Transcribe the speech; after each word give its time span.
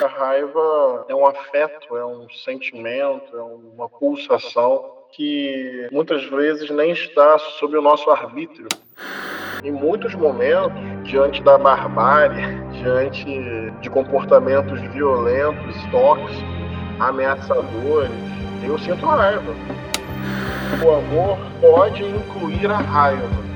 A 0.00 0.06
raiva 0.06 1.06
é 1.08 1.14
um 1.14 1.26
afeto, 1.26 1.96
é 1.96 2.06
um 2.06 2.28
sentimento, 2.30 3.36
é 3.36 3.42
uma 3.42 3.88
pulsação 3.88 4.92
que 5.10 5.88
muitas 5.90 6.24
vezes 6.26 6.70
nem 6.70 6.92
está 6.92 7.36
sob 7.38 7.76
o 7.76 7.82
nosso 7.82 8.08
arbítrio. 8.08 8.68
Em 9.64 9.72
muitos 9.72 10.14
momentos, 10.14 10.78
diante 11.02 11.42
da 11.42 11.58
barbárie, 11.58 12.62
diante 12.80 13.72
de 13.80 13.90
comportamentos 13.90 14.80
violentos, 14.92 15.74
tóxicos, 15.90 16.44
ameaçadores, 17.00 18.10
eu 18.62 18.78
sinto 18.78 19.04
raiva. 19.04 19.52
O 20.84 20.90
amor 20.90 21.38
pode 21.60 22.04
incluir 22.04 22.70
a 22.70 22.76
raiva 22.76 23.47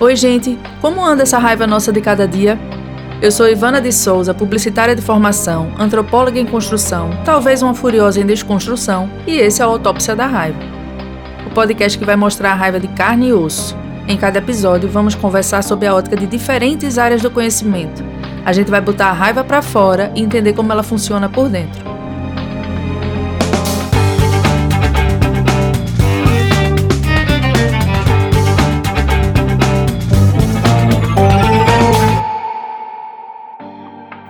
Oi, 0.00 0.14
gente! 0.14 0.56
Como 0.80 1.04
anda 1.04 1.24
essa 1.24 1.38
raiva 1.38 1.66
nossa 1.66 1.92
de 1.92 2.00
cada 2.00 2.26
dia? 2.28 2.56
Eu 3.20 3.32
sou 3.32 3.48
Ivana 3.48 3.80
de 3.80 3.90
Souza, 3.90 4.32
publicitária 4.32 4.94
de 4.94 5.02
formação, 5.02 5.72
antropóloga 5.76 6.38
em 6.38 6.46
construção, 6.46 7.10
talvez 7.24 7.62
uma 7.62 7.74
furiosa 7.74 8.20
em 8.20 8.24
desconstrução, 8.24 9.10
e 9.26 9.38
esse 9.38 9.60
é 9.60 9.66
o 9.66 9.70
Autópsia 9.70 10.14
da 10.14 10.24
Raiva. 10.24 10.60
O 11.48 11.50
podcast 11.50 11.98
que 11.98 12.04
vai 12.04 12.14
mostrar 12.14 12.52
a 12.52 12.54
raiva 12.54 12.78
de 12.78 12.86
carne 12.86 13.30
e 13.30 13.32
osso. 13.32 13.76
Em 14.06 14.16
cada 14.16 14.38
episódio, 14.38 14.88
vamos 14.88 15.16
conversar 15.16 15.64
sobre 15.64 15.88
a 15.88 15.94
ótica 15.96 16.14
de 16.14 16.28
diferentes 16.28 16.96
áreas 16.96 17.20
do 17.20 17.28
conhecimento. 17.28 18.04
A 18.44 18.52
gente 18.52 18.70
vai 18.70 18.80
botar 18.80 19.06
a 19.06 19.12
raiva 19.12 19.42
para 19.42 19.62
fora 19.62 20.12
e 20.14 20.22
entender 20.22 20.52
como 20.52 20.70
ela 20.70 20.84
funciona 20.84 21.28
por 21.28 21.48
dentro. 21.48 21.97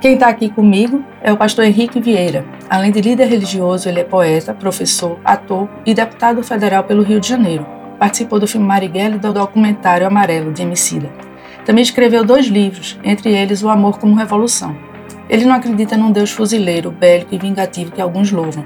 Quem 0.01 0.15
está 0.15 0.29
aqui 0.29 0.49
comigo 0.49 1.05
é 1.21 1.33
o 1.33 1.37
pastor 1.37 1.65
Henrique 1.65 2.01
Vieira. 2.01 2.45
Além 2.71 2.93
de 2.93 3.01
líder 3.01 3.27
religioso, 3.27 3.89
ele 3.89 3.99
é 3.99 4.05
poeta, 4.05 4.55
professor, 4.55 5.19
ator 5.25 5.69
e 5.85 5.93
deputado 5.93 6.41
federal 6.41 6.85
pelo 6.85 7.03
Rio 7.03 7.19
de 7.19 7.27
Janeiro. 7.27 7.67
Participou 7.99 8.39
do 8.39 8.47
filme 8.47 8.65
Marighella 8.65 9.17
e 9.17 9.19
do 9.19 9.33
documentário 9.33 10.07
Amarelo, 10.07 10.53
de 10.53 10.63
Emicida. 10.63 11.11
Também 11.67 11.83
escreveu 11.83 12.25
dois 12.25 12.47
livros, 12.47 12.97
entre 13.03 13.35
eles 13.35 13.65
O 13.65 13.69
Amor 13.69 13.99
como 13.99 14.15
Revolução. 14.15 14.77
Ele 15.29 15.45
não 15.45 15.57
acredita 15.57 15.97
num 15.97 16.13
Deus 16.13 16.31
fuzileiro, 16.31 16.93
bélico 16.93 17.35
e 17.35 17.39
vingativo 17.39 17.91
que 17.91 18.01
alguns 18.01 18.31
louvam. 18.31 18.65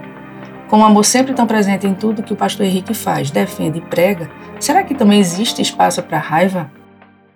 Com 0.69 0.81
o 0.81 0.85
amor 0.85 1.05
sempre 1.05 1.33
tão 1.33 1.47
presente 1.47 1.87
em 1.87 1.95
tudo 1.95 2.23
que 2.23 2.35
o 2.35 2.37
pastor 2.37 2.67
Henrique 2.67 2.93
faz, 2.93 3.31
defende 3.31 3.79
e 3.79 3.83
prega, 3.83 4.31
será 4.61 4.83
que 4.83 4.95
também 4.95 5.19
existe 5.19 5.63
espaço 5.63 6.03
para 6.03 6.19
raiva? 6.19 6.71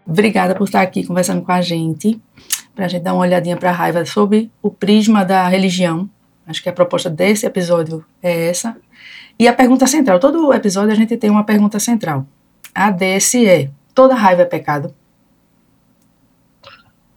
Obrigada 0.07 0.55
por 0.55 0.65
estar 0.65 0.83
aqui 0.83 1.03
conversando 1.03 1.41
com 1.41 1.51
a 1.51 1.63
gente 1.63 2.21
para 2.77 2.85
a 2.85 2.89
gente 2.89 3.03
dar 3.03 3.15
uma 3.15 3.23
olhadinha 3.23 3.57
para 3.57 3.71
a 3.71 3.73
raiva 3.73 4.05
sob 4.05 4.51
o 4.63 4.71
prisma 4.71 5.25
da 5.25 5.49
religião. 5.49 6.09
Acho 6.47 6.63
que 6.63 6.69
a 6.69 6.73
proposta 6.73 7.09
desse 7.09 7.47
episódio 7.47 8.05
é 8.23 8.49
essa. 8.49 8.77
E 9.39 9.49
a 9.49 9.53
pergunta 9.53 9.87
central: 9.87 10.21
todo 10.21 10.53
episódio 10.53 10.93
a 10.93 10.95
gente 10.95 11.17
tem 11.17 11.31
uma 11.31 11.43
pergunta 11.43 11.81
central. 11.81 12.27
A 12.75 12.91
desse 12.91 13.49
é: 13.49 13.71
toda 13.95 14.15
raiva 14.15 14.43
é 14.43 14.45
pecado? 14.45 14.95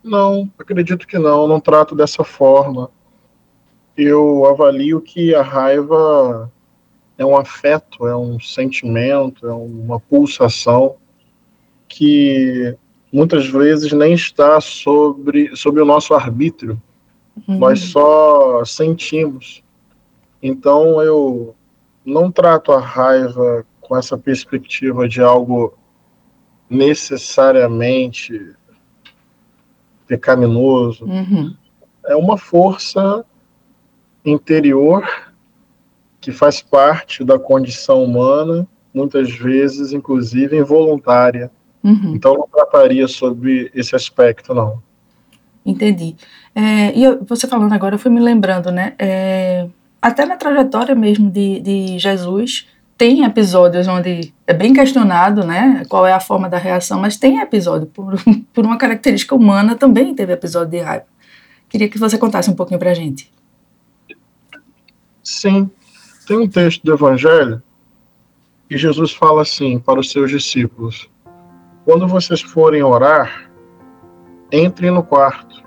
Não, 0.02 0.50
acredito 0.58 1.06
que 1.06 1.20
não. 1.20 1.46
Não 1.46 1.60
trato 1.60 1.94
dessa 1.94 2.24
forma. 2.24 2.90
Eu 3.98 4.46
avalio 4.46 5.02
que 5.02 5.36
a 5.36 5.42
raiva 5.42 6.50
é 7.18 7.26
um 7.26 7.36
afeto, 7.36 8.08
é 8.08 8.16
um 8.16 8.40
sentimento, 8.40 9.46
é 9.46 9.54
uma 9.54 10.00
pulsação 10.00 10.96
que 11.86 12.78
muitas 13.12 13.48
vezes 13.48 13.92
nem 13.92 14.14
está 14.14 14.60
sobre, 14.62 15.56
sobre 15.56 15.82
o 15.82 15.86
nosso 15.86 16.14
arbítrio. 16.14 16.82
Uhum. 17.48 17.58
Nós 17.58 17.80
só 17.80 18.64
sentimos. 18.66 19.64
Então 20.42 21.02
eu 21.02 21.56
não 22.06 22.32
trato 22.32 22.72
a 22.72 22.80
raiva 22.80 23.66
com 23.82 23.98
essa 23.98 24.18
perspectiva 24.18 25.08
de 25.08 25.22
algo 25.22 25.78
necessariamente 26.70 28.56
pecaminoso. 30.08 31.06
Uhum. 31.06 31.56
É 32.06 32.16
uma 32.16 32.38
força 32.38 33.26
interior 34.26 35.08
que 36.22 36.32
faz 36.32 36.62
parte 36.62 37.24
da 37.24 37.40
condição 37.40 38.04
humana, 38.04 38.68
muitas 38.94 39.32
vezes, 39.32 39.94
inclusive, 39.94 40.58
involuntária. 40.58 41.52
Uhum. 41.84 42.14
Então, 42.16 42.34
não 42.34 42.48
trataria 42.48 43.08
sobre 43.08 43.72
esse 43.74 43.96
aspecto, 43.96 44.54
não. 44.54 44.82
Entendi. 45.66 46.16
É, 46.56 46.98
e 46.98 47.04
eu, 47.04 47.24
você 47.24 47.48
falando 47.48 47.74
agora, 47.74 47.96
eu 47.96 48.00
fui 48.00 48.12
me 48.12 48.20
lembrando, 48.20 48.72
né? 48.72 48.94
É, 48.98 49.68
até 50.02 50.26
na 50.26 50.36
trajetória 50.36 50.96
mesmo 50.96 51.30
de, 51.30 51.60
de 51.60 52.00
Jesus, 52.00 52.68
tem 52.98 53.24
episódios 53.24 53.88
onde 53.88 54.34
é 54.46 54.54
bem 54.54 54.74
questionado, 54.74 55.46
né? 55.46 55.84
Qual 55.88 56.06
é 56.06 56.14
a 56.14 56.20
forma 56.20 56.50
da 56.50 56.58
reação, 56.58 57.00
mas 57.00 57.18
tem 57.18 57.40
episódio, 57.40 57.88
por, 57.88 58.16
por 58.54 58.66
uma 58.66 58.78
característica 58.78 59.36
humana, 59.36 59.76
também 59.76 60.14
teve 60.14 60.34
episódio 60.34 60.72
de 60.72 60.80
raiva. 60.80 61.06
Queria 61.70 61.88
que 61.88 62.00
você 62.00 62.18
contasse 62.18 62.50
um 62.50 62.56
pouquinho 62.56 62.80
pra 62.80 62.94
gente. 62.94 63.32
Sim. 65.24 65.70
Tem 66.28 66.38
um 66.38 66.48
texto 66.48 66.84
do 66.84 66.94
Evangelho 66.94 67.62
que 68.68 68.78
Jesus 68.78 69.12
fala 69.14 69.44
assim 69.44 69.80
para 69.80 70.00
os 70.00 70.12
seus 70.12 70.30
discípulos: 70.30 71.10
quando 71.90 72.08
vocês 72.08 72.40
forem 72.40 72.84
orar, 72.84 73.50
entrem 74.54 74.92
no 74.92 75.02
quarto, 75.02 75.64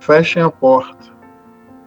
fechem 0.00 0.42
a 0.42 0.50
porta, 0.50 1.12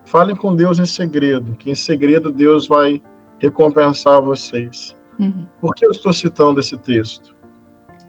falem 0.06 0.34
com 0.34 0.56
Deus 0.56 0.80
em 0.80 0.86
segredo, 0.86 1.58
que 1.58 1.70
em 1.70 1.76
segredo 1.76 2.32
Deus 2.32 2.70
vai 2.70 3.04
recompensar 3.38 4.22
vocês. 4.22 4.96
Uhum. 5.20 5.46
Por 5.60 5.76
que 5.76 5.86
eu 5.86 5.92
estou 5.92 6.14
citando 6.14 6.62
esse 6.62 6.78
texto? 6.78 7.36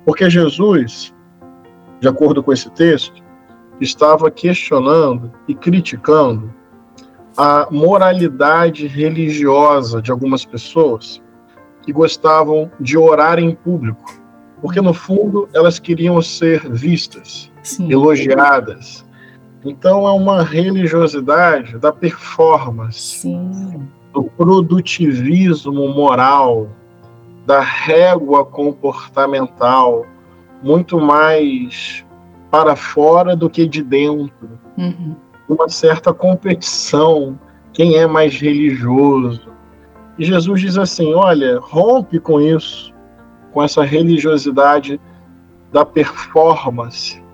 Porque 0.05 0.31
Jesus, 0.31 1.13
de 1.99 2.07
acordo 2.07 2.45
com 2.45 2.53
esse 2.53 2.71
texto, 2.71 3.21
estava 3.81 4.31
questionando 4.31 5.33
e 5.49 5.55
criticando 5.57 6.55
a 7.37 7.67
moralidade 7.73 8.87
religiosa 8.87 10.01
de 10.01 10.13
algumas 10.13 10.45
pessoas 10.45 11.21
que 11.83 11.93
gostavam 11.93 12.71
de 12.79 12.97
orar 12.97 13.41
em 13.41 13.53
público 13.53 14.26
porque 14.61 14.81
no 14.81 14.95
fundo 14.95 15.49
elas 15.53 15.79
queriam 15.79 16.21
ser 16.23 16.69
vistas, 16.71 17.51
Sim. 17.63 17.91
elogiadas. 17.91 19.05
Então 19.65 20.07
é 20.07 20.13
uma 20.13 20.43
religiosidade 20.43 21.79
da 21.79 21.93
performance, 21.93 23.19
Sim. 23.21 23.89
do 24.13 24.25
produtivismo 24.25 25.89
moral, 25.89 26.69
da 27.45 27.61
régua 27.61 28.45
comportamental, 28.45 30.07
muito 30.63 31.01
mais 31.01 32.05
para 32.51 32.75
fora 32.77 33.37
do 33.37 33.51
que 33.51 33.67
de 33.67 33.83
dentro. 33.83 34.59
Uhum. 34.79 35.17
Uma 35.49 35.69
certa 35.69 36.13
competição, 36.13 37.39
quem 37.73 37.97
é 37.97 38.07
mais 38.07 38.37
religioso. 38.41 39.49
E 40.19 40.25
Jesus 40.25 40.61
diz 40.61 40.79
assim: 40.79 41.13
olha, 41.15 41.59
rompe 41.61 42.19
com 42.19 42.41
isso 42.41 42.96
com 43.57 43.63
essa 43.63 43.83
religiosidade 43.83 45.01
da 45.73 45.83
performance, 45.83 47.25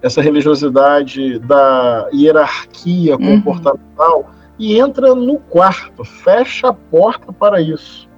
essa 0.00 0.22
religiosidade 0.22 1.40
da 1.40 2.08
hierarquia 2.12 3.16
uhum. 3.16 3.42
comportamental 3.42 4.30
e 4.60 4.78
entra 4.78 5.12
no 5.12 5.40
quarto, 5.40 6.04
fecha 6.04 6.68
a 6.68 6.72
porta 6.72 7.32
para 7.32 7.60
isso 7.60 8.08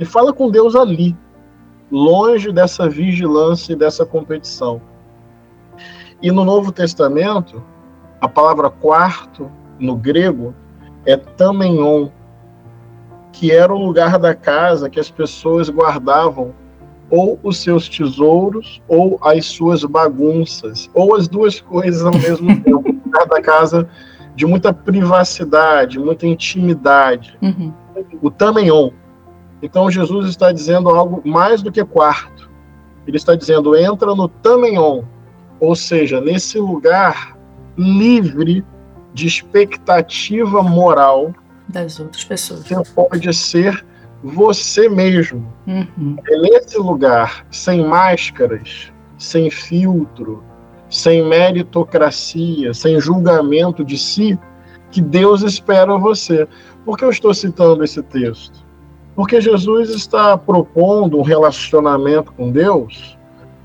e 0.00 0.04
fala 0.06 0.32
com 0.32 0.50
Deus 0.50 0.74
ali, 0.74 1.14
longe 1.90 2.50
dessa 2.50 2.88
vigilância 2.88 3.74
e 3.74 3.76
dessa 3.76 4.06
competição. 4.06 4.80
E 6.22 6.32
no 6.32 6.42
Novo 6.42 6.72
Testamento, 6.72 7.62
a 8.18 8.26
palavra 8.26 8.70
quarto 8.70 9.52
no 9.78 9.94
grego 9.94 10.54
é 11.04 11.18
tamenion, 11.18 12.08
que 13.30 13.52
era 13.52 13.74
o 13.74 13.78
lugar 13.78 14.18
da 14.18 14.34
casa 14.34 14.88
que 14.88 14.98
as 14.98 15.10
pessoas 15.10 15.68
guardavam 15.68 16.61
ou 17.12 17.38
os 17.42 17.58
seus 17.58 17.90
tesouros 17.90 18.80
ou 18.88 19.20
as 19.22 19.44
suas 19.44 19.84
bagunças, 19.84 20.88
ou 20.94 21.14
as 21.14 21.28
duas 21.28 21.60
coisas 21.60 22.02
ao 22.02 22.14
mesmo 22.14 22.48
tempo. 22.64 22.96
Cada 23.12 23.42
casa 23.42 23.86
de 24.34 24.46
muita 24.46 24.72
privacidade, 24.72 25.98
muita 25.98 26.26
intimidade. 26.26 27.36
Uhum. 27.42 27.70
O 28.22 28.30
Tamenon. 28.30 28.92
Então 29.62 29.90
Jesus 29.90 30.30
está 30.30 30.50
dizendo 30.50 30.88
algo 30.88 31.20
mais 31.28 31.60
do 31.60 31.70
que 31.70 31.84
quarto. 31.84 32.50
Ele 33.06 33.18
está 33.18 33.36
dizendo 33.36 33.76
entra 33.76 34.14
no 34.14 34.26
Tamenon, 34.26 35.02
ou 35.60 35.76
seja, 35.76 36.18
nesse 36.18 36.58
lugar 36.58 37.36
livre 37.76 38.64
de 39.12 39.26
expectativa 39.26 40.62
moral 40.62 41.34
das 41.68 42.00
outras 42.00 42.24
pessoas. 42.24 42.60
Você 42.60 42.82
pode 42.94 43.34
ser 43.34 43.84
você 44.22 44.88
mesmo. 44.88 45.52
Uhum. 45.66 46.16
É 46.28 46.36
nesse 46.38 46.78
lugar, 46.78 47.46
sem 47.50 47.84
máscaras, 47.84 48.92
sem 49.18 49.50
filtro, 49.50 50.42
sem 50.88 51.26
meritocracia, 51.26 52.74
sem 52.74 53.00
julgamento 53.00 53.84
de 53.84 53.98
si, 53.98 54.38
que 54.90 55.00
Deus 55.00 55.42
espera 55.42 55.96
você. 55.96 56.46
Por 56.84 56.98
que 56.98 57.04
eu 57.04 57.10
estou 57.10 57.32
citando 57.32 57.82
esse 57.82 58.02
texto? 58.02 58.64
Porque 59.14 59.40
Jesus 59.40 59.90
está 59.90 60.36
propondo 60.36 61.18
um 61.18 61.22
relacionamento 61.22 62.32
com 62.32 62.50
Deus 62.50 63.18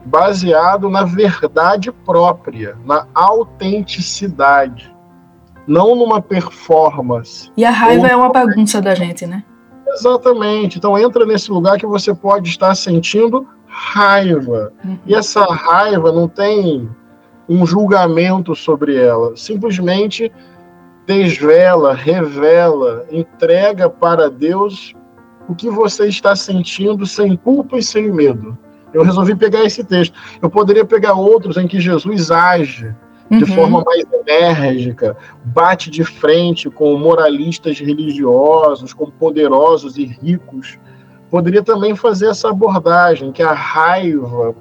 baseado 0.06 0.90
na 0.90 1.04
verdade 1.04 1.92
própria, 1.92 2.78
na 2.86 3.06
autenticidade, 3.14 4.94
não 5.68 5.96
numa 5.96 6.22
performance. 6.22 7.52
E 7.58 7.66
a 7.66 7.72
raiva 7.72 8.08
é 8.08 8.16
uma 8.16 8.30
bagunça 8.30 8.82
da 8.82 8.96
gente, 8.96 9.26
né? 9.28 9.44
Exatamente. 9.98 10.78
Então 10.78 10.98
entra 10.98 11.26
nesse 11.26 11.52
lugar 11.52 11.78
que 11.78 11.86
você 11.86 12.14
pode 12.14 12.50
estar 12.50 12.74
sentindo 12.76 13.48
raiva. 13.66 14.72
Uhum. 14.84 14.98
E 15.06 15.16
essa 15.16 15.44
raiva 15.46 16.12
não 16.12 16.28
tem 16.28 16.90
um 17.48 17.66
julgamento 17.66 18.56
sobre 18.56 18.96
ela. 18.96 19.36
Simplesmente 19.36 20.32
desvela, 21.06 21.94
revela, 21.94 23.06
entrega 23.12 23.90
para 23.90 24.30
Deus 24.30 24.94
o 25.48 25.56
que 25.56 25.70
você 25.70 26.08
está 26.08 26.36
sentindo 26.36 27.06
sem 27.06 27.38
culpa 27.38 27.78
e 27.78 27.84
sem 27.84 28.12
medo. 28.12 28.58
Eu 28.94 29.04
resolvi 29.04 29.36
pegar 29.36 29.64
esse 29.64 29.84
texto. 29.84 30.14
Eu 30.42 30.50
poderia 30.50 30.84
pegar 30.84 31.14
outros 31.14 31.58
em 31.58 31.68
que 31.68 31.80
Jesus 31.80 32.32
age 32.32 32.94
de 33.30 33.44
uhum. 33.44 33.56
forma 33.56 33.84
mais 33.84 34.06
enérgica, 34.12 35.18
bate 35.44 35.90
de 35.90 36.04
frente 36.04 36.70
com 36.70 36.98
moralistas 36.98 37.80
religiosos, 37.80 38.94
com 38.94 39.10
poderosos 39.10 39.98
e 39.98 40.06
ricos. 40.06 40.78
Poderia 41.30 41.62
também 41.62 41.96
fazer 41.96 42.30
essa 42.30 42.50
abordagem 42.50 43.32
que 43.32 43.44
a 43.44 43.54
raiva 43.54 44.56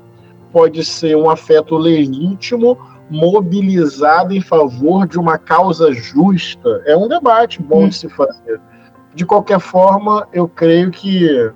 pode 0.52 0.84
ser 0.84 1.16
um 1.16 1.30
afeto 1.30 1.76
legítimo 1.76 2.76
mobilizado 3.08 4.34
em 4.34 4.40
favor 4.40 5.06
de 5.06 5.16
uma 5.16 5.38
causa 5.38 5.92
justa. 5.92 6.82
É 6.86 6.96
um 6.96 7.06
debate 7.06 7.62
bom 7.62 7.82
uhum. 7.82 7.88
de 7.88 7.94
se 7.94 8.08
fazer. 8.08 8.60
De 9.14 9.24
qualquer 9.24 9.60
forma, 9.60 10.26
eu 10.32 10.48
creio 10.48 10.90
que 10.90 11.50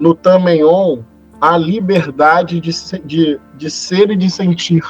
no 0.00 0.14
Tamenon 0.14 0.98
há 1.40 1.56
liberdade 1.56 2.60
de, 2.60 2.72
de, 3.04 3.40
de 3.56 3.70
ser 3.70 4.10
e 4.10 4.16
de 4.16 4.28
sentir 4.28 4.82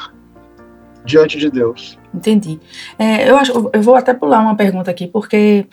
diante 1.06 1.38
de 1.38 1.48
Deus. 1.48 1.98
Entendi. 2.12 2.58
É, 2.98 3.30
eu, 3.30 3.36
acho, 3.36 3.70
eu 3.72 3.82
vou 3.82 3.94
até 3.94 4.12
pular 4.12 4.40
uma 4.40 4.56
pergunta 4.56 4.90
aqui, 4.90 5.06
porque 5.06 5.66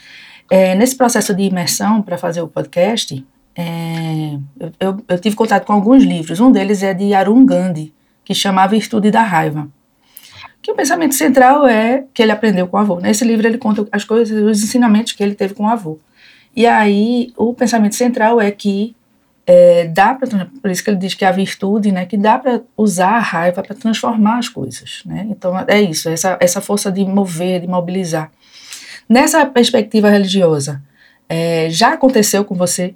é, 0.49 0.75
nesse 0.75 0.95
processo 0.95 1.33
de 1.33 1.43
imersão 1.43 2.01
para 2.01 2.17
fazer 2.17 2.41
o 2.41 2.47
podcast, 2.47 3.25
é, 3.55 4.37
eu, 4.79 4.97
eu, 5.07 5.19
tive 5.19 5.35
contato 5.35 5.65
com 5.65 5.73
alguns 5.73 6.03
livros. 6.03 6.39
Um 6.39 6.51
deles 6.51 6.83
é 6.83 6.93
de 6.93 7.13
Arun 7.13 7.45
Gandhi, 7.45 7.93
que 8.23 8.33
chama 8.33 8.63
A 8.63 8.67
Virtude 8.67 9.11
da 9.11 9.21
Raiva. 9.21 9.67
Que 10.61 10.71
o 10.71 10.75
pensamento 10.75 11.13
central 11.13 11.67
é 11.67 12.05
que 12.13 12.21
ele 12.21 12.31
aprendeu 12.31 12.67
com 12.67 12.77
o 12.77 12.79
avô. 12.79 12.99
Nesse 12.99 13.25
livro 13.25 13.45
ele 13.45 13.57
conta 13.57 13.85
as 13.91 14.05
coisas, 14.05 14.31
os 14.31 14.63
ensinamentos 14.63 15.11
que 15.11 15.21
ele 15.21 15.35
teve 15.35 15.53
com 15.53 15.63
o 15.63 15.69
avô. 15.69 15.99
E 16.55 16.65
aí 16.65 17.33
o 17.35 17.53
pensamento 17.53 17.95
central 17.95 18.39
é 18.39 18.49
que 18.49 18.95
é, 19.45 19.85
dá 19.87 20.15
para 20.15 20.45
por 20.61 20.71
isso 20.71 20.83
que 20.83 20.89
ele 20.89 20.97
diz 20.97 21.13
que 21.13 21.25
é 21.25 21.27
a 21.27 21.31
virtude, 21.31 21.91
né, 21.91 22.05
que 22.05 22.17
dá 22.17 22.39
para 22.39 22.61
usar 22.77 23.15
a 23.15 23.19
raiva 23.19 23.61
para 23.61 23.75
transformar 23.75 24.37
as 24.37 24.47
coisas, 24.47 25.01
né? 25.05 25.27
Então 25.29 25.53
é 25.67 25.81
isso, 25.81 26.09
essa 26.09 26.37
essa 26.39 26.61
força 26.61 26.91
de 26.91 27.03
mover, 27.05 27.61
de 27.61 27.67
mobilizar. 27.67 28.31
Nessa 29.07 29.45
perspectiva 29.45 30.09
religiosa, 30.09 30.81
é, 31.27 31.69
já 31.69 31.93
aconteceu 31.93 32.45
com 32.45 32.55
você 32.55 32.95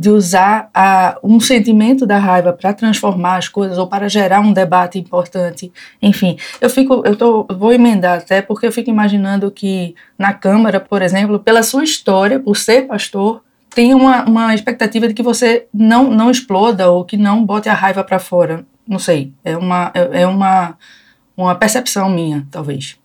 de 0.00 0.08
usar 0.08 0.70
a, 0.72 1.18
um 1.22 1.38
sentimento 1.38 2.06
da 2.06 2.16
raiva 2.16 2.54
para 2.54 2.72
transformar 2.72 3.36
as 3.36 3.48
coisas 3.48 3.76
ou 3.76 3.86
para 3.86 4.08
gerar 4.08 4.40
um 4.40 4.52
debate 4.52 4.98
importante. 4.98 5.70
Enfim, 6.00 6.38
eu 6.58 6.70
fico, 6.70 7.02
eu 7.04 7.14
tô, 7.16 7.44
vou 7.44 7.72
emendar 7.72 8.18
até 8.18 8.40
porque 8.40 8.66
eu 8.66 8.72
fico 8.72 8.88
imaginando 8.88 9.50
que 9.50 9.94
na 10.18 10.32
Câmara, 10.32 10.80
por 10.80 11.02
exemplo, 11.02 11.38
pela 11.38 11.62
sua 11.62 11.84
história, 11.84 12.40
por 12.40 12.56
ser 12.56 12.86
pastor, 12.86 13.42
tem 13.74 13.94
uma, 13.94 14.24
uma 14.24 14.54
expectativa 14.54 15.08
de 15.08 15.14
que 15.14 15.22
você 15.22 15.66
não, 15.72 16.10
não 16.10 16.30
exploda 16.30 16.90
ou 16.90 17.04
que 17.04 17.16
não 17.16 17.44
bote 17.44 17.68
a 17.68 17.74
raiva 17.74 18.02
para 18.02 18.18
fora. 18.18 18.64
Não 18.86 18.98
sei, 18.98 19.32
é 19.44 19.56
uma, 19.56 19.92
é, 19.94 20.22
é 20.22 20.26
uma, 20.26 20.76
uma 21.36 21.54
percepção 21.54 22.10
minha, 22.10 22.46
talvez. 22.50 22.98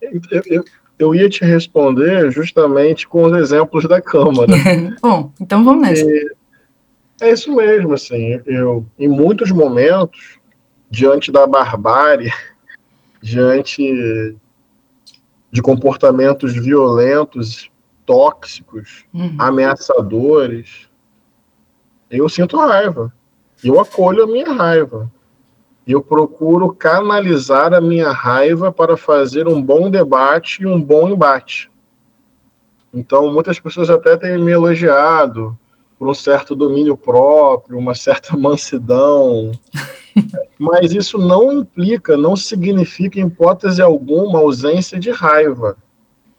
Eu, 0.00 0.42
eu, 0.46 0.64
eu 0.98 1.14
ia 1.14 1.28
te 1.28 1.44
responder 1.44 2.30
justamente 2.30 3.06
com 3.06 3.22
os 3.24 3.32
exemplos 3.38 3.86
da 3.86 4.00
Câmara. 4.00 4.52
Bom, 5.00 5.32
então 5.40 5.64
vamos 5.64 5.82
nessa. 5.82 6.04
E 6.04 6.32
é 7.20 7.30
isso 7.30 7.54
mesmo, 7.54 7.92
assim, 7.94 8.40
eu, 8.46 8.84
em 8.98 9.06
muitos 9.06 9.50
momentos, 9.52 10.38
diante 10.90 11.30
da 11.30 11.46
barbárie, 11.46 12.32
diante 13.22 14.34
de 15.52 15.62
comportamentos 15.62 16.54
violentos, 16.54 17.69
tóxicos, 18.10 19.04
uhum. 19.14 19.36
ameaçadores, 19.38 20.88
eu 22.10 22.28
sinto 22.28 22.56
raiva. 22.56 23.12
Eu 23.62 23.78
acolho 23.78 24.24
a 24.24 24.26
minha 24.26 24.52
raiva 24.52 25.10
eu 25.92 26.02
procuro 26.02 26.72
canalizar 26.72 27.74
a 27.74 27.80
minha 27.80 28.10
raiva 28.12 28.72
para 28.72 28.96
fazer 28.96 29.48
um 29.48 29.60
bom 29.60 29.90
debate 29.90 30.62
e 30.62 30.66
um 30.66 30.80
bom 30.80 31.08
embate. 31.08 31.70
Então, 32.92 33.32
muitas 33.32 33.58
pessoas 33.58 33.90
até 33.90 34.16
têm 34.16 34.38
me 34.38 34.52
elogiado 34.52 35.58
por 35.98 36.08
um 36.08 36.14
certo 36.14 36.54
domínio 36.54 36.96
próprio, 36.96 37.78
uma 37.78 37.94
certa 37.94 38.36
mansidão. 38.38 39.52
Mas 40.58 40.92
isso 40.92 41.18
não 41.18 41.52
implica, 41.52 42.16
não 42.16 42.36
significa, 42.36 43.18
em 43.18 43.26
hipótese 43.26 43.80
alguma, 43.80 44.38
ausência 44.38 44.98
de 44.98 45.10
raiva. 45.10 45.76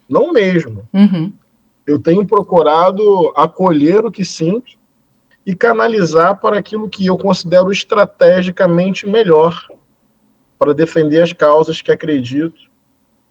Não 0.09 0.31
mesmo. 0.31 0.88
Uhum. 0.94 1.31
Eu 1.85 1.99
tenho 1.99 2.25
procurado 2.25 3.31
acolher 3.35 4.05
o 4.05 4.11
que 4.11 4.23
sinto 4.23 4.79
e 5.45 5.55
canalizar 5.55 6.39
para 6.39 6.59
aquilo 6.59 6.89
que 6.89 7.05
eu 7.05 7.17
considero 7.17 7.71
estrategicamente 7.71 9.07
melhor 9.07 9.67
para 10.57 10.73
defender 10.73 11.23
as 11.23 11.33
causas 11.33 11.81
que 11.81 11.91
acredito 11.91 12.69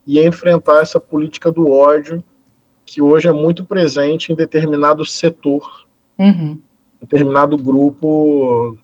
e 0.06 0.18
enfrentar 0.24 0.82
essa 0.82 0.98
política 0.98 1.52
do 1.52 1.70
ódio 1.70 2.24
que 2.84 3.00
hoje 3.00 3.28
é 3.28 3.32
muito 3.32 3.64
presente 3.64 4.32
em 4.32 4.34
determinado 4.34 5.04
setor, 5.04 5.86
uhum. 6.18 6.58
determinado 7.00 7.56
grupo 7.56 8.76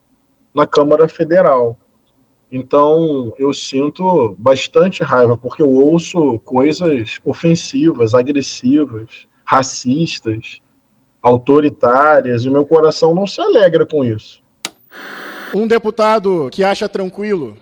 na 0.55 0.65
Câmara 0.65 1.09
Federal. 1.09 1.77
Então, 2.53 3.35
eu 3.37 3.53
sinto 3.53 4.37
bastante 4.39 5.03
raiva, 5.03 5.37
porque 5.37 5.61
eu 5.61 5.71
ouço 5.71 6.39
coisas 6.45 7.19
ofensivas, 7.25 8.15
agressivas, 8.15 9.27
racistas, 9.47 10.61
autoritárias, 11.23 12.45
e 12.45 12.51
meu 12.51 12.67
coração 12.67 13.15
não 13.15 13.27
se 13.27 13.41
alegra 13.41 13.87
com 13.87 14.05
isso. 14.05 14.43
Um 15.55 15.67
deputado 15.67 16.49
que 16.51 16.65
acha 16.65 16.89
tranquilo 16.89 17.57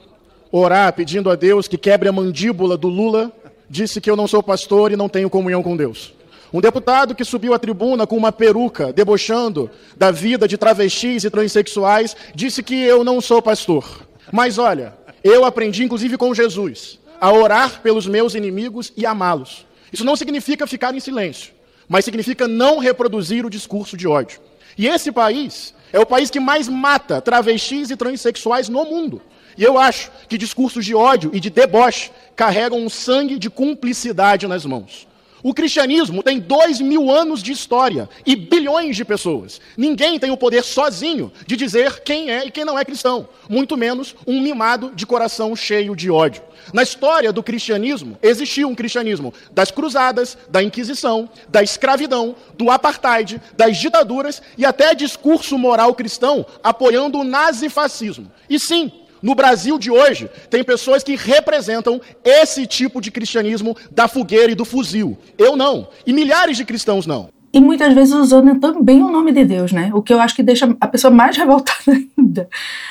orar 0.51 0.93
pedindo 0.95 1.31
a 1.31 1.35
Deus 1.35 1.69
que 1.69 1.77
quebre 1.77 2.09
a 2.09 2.13
mandíbula 2.13 2.77
do 2.77 2.89
Lula 2.89 3.31
disse 3.69 4.01
que 4.01 4.11
eu 4.11 4.17
não 4.17 4.27
sou 4.27 4.43
pastor 4.43 4.93
e 4.93 4.97
não 4.97 5.09
tenho 5.09 5.29
comunhão 5.29 5.63
com 5.63 5.77
Deus. 5.77 6.15
Um 6.53 6.61
deputado 6.61 7.15
que 7.15 7.25
subiu 7.25 7.53
à 7.53 7.59
tribuna 7.59 8.07
com 8.07 8.17
uma 8.17 8.31
peruca, 8.31 8.93
debochando 8.93 9.69
da 9.97 10.13
vida 10.13 10.47
de 10.47 10.57
travestis 10.57 11.25
e 11.25 11.31
transexuais, 11.31 12.17
disse 12.35 12.63
que 12.63 12.81
eu 12.81 13.03
não 13.03 13.21
sou 13.21 13.43
pastor. 13.43 14.07
Mas 14.33 14.57
olha, 14.57 14.95
eu 15.23 15.45
aprendi, 15.45 15.83
inclusive 15.83 16.17
com 16.17 16.33
Jesus, 16.33 17.01
a 17.21 17.33
orar 17.33 17.81
pelos 17.83 18.07
meus 18.07 18.37
inimigos 18.37 18.93
e 18.97 19.05
amá-los. 19.05 19.67
Isso 19.93 20.05
não 20.05 20.15
significa 20.15 20.67
ficar 20.67 20.95
em 20.95 21.01
silêncio 21.01 21.53
mas 21.89 22.05
significa 22.05 22.49
não 22.49 22.79
reproduzir 22.79 23.45
o 23.45 23.51
discurso 23.51 23.97
de 23.97 24.07
ódio. 24.07 24.41
E 24.77 24.87
esse 24.87 25.13
país 25.13 25.75
é 25.93 25.99
o 25.99 26.07
país 26.07 26.31
que 26.31 26.41
mais 26.41 26.69
mata 26.69 27.21
travestis 27.21 27.91
e 27.91 27.97
transexuais 27.97 28.69
no 28.69 28.85
mundo. 28.85 29.23
E 29.57 29.63
eu 29.63 29.79
acho 29.79 30.11
que 30.29 30.37
discursos 30.37 30.85
de 30.85 30.95
ódio 30.95 31.31
e 31.33 31.39
de 31.39 31.51
deboche 31.51 32.11
carregam 32.35 32.79
um 32.79 32.89
sangue 32.89 33.39
de 33.39 33.49
cumplicidade 33.49 34.49
nas 34.49 34.65
mãos. 34.65 35.07
O 35.45 35.53
cristianismo 35.53 36.23
tem 36.23 36.41
dois 36.41 36.81
mil 36.81 37.11
anos 37.11 37.43
de 37.43 37.53
história 37.53 38.09
e 38.25 38.35
bilhões 38.35 38.97
de 38.97 39.05
pessoas. 39.05 39.61
Ninguém 39.77 40.19
tem 40.19 40.31
o 40.31 40.39
poder 40.39 40.65
sozinho 40.65 41.31
de 41.47 41.55
dizer 41.55 42.01
quem 42.01 42.31
é 42.31 42.47
e 42.47 42.51
quem 42.51 42.65
não 42.65 42.79
é 42.79 42.85
cristão, 42.85 43.29
muito 43.47 43.77
menos 43.77 44.17
um 44.27 44.41
mimado 44.41 44.91
de 44.95 45.05
coração 45.05 45.55
cheio 45.55 45.95
de 45.95 46.11
ódio. 46.11 46.43
Na 46.73 46.83
história 46.83 47.31
do 47.31 47.43
cristianismo, 47.43 48.17
existiu 48.23 48.69
um 48.71 48.75
cristianismo 48.75 49.35
das 49.53 49.71
cruzadas, 49.71 50.39
da 50.49 50.63
Inquisição, 50.63 51.29
da 51.47 51.63
escravidão, 51.63 52.35
do 52.57 52.71
apartheid, 52.71 53.39
das 53.55 53.77
ditaduras 53.77 54.41
e 54.57 54.65
até 54.65 54.95
discurso 54.95 55.59
moral 55.59 55.95
cristão 55.95 56.47
apoiando 56.63 57.19
o 57.19 57.25
nazifascismo. 57.25 58.33
E 58.49 58.59
sim, 58.59 58.91
No 59.25 59.35
Brasil 59.35 59.79
de 59.79 59.91
hoje, 59.91 60.29
tem 60.51 60.63
pessoas 60.63 61.03
que 61.03 61.17
representam 61.17 61.99
esse 62.23 62.67
tipo 62.67 63.01
de 63.01 63.11
cristianismo 63.11 63.75
da 63.91 64.07
fogueira 64.07 64.53
e 64.53 64.55
do 64.55 64.67
fuzil. 64.67 65.17
Eu 65.39 65.57
não. 65.57 65.89
E 66.07 66.13
milhares 66.13 66.59
de 66.59 66.65
cristãos 66.67 67.07
não. 67.07 67.31
E 67.51 67.59
muitas 67.59 67.95
vezes 67.95 68.13
usando 68.13 68.61
também 68.61 69.03
o 69.03 69.11
nome 69.11 69.33
de 69.33 69.43
Deus, 69.47 69.73
né? 69.73 69.91
O 69.95 70.03
que 70.03 70.13
eu 70.13 70.21
acho 70.21 70.37
que 70.37 70.43
deixa 70.43 70.77
a 70.79 70.87
pessoa 70.87 71.11
mais 71.11 71.39
revoltada 71.39 71.73
ainda. 72.19 72.47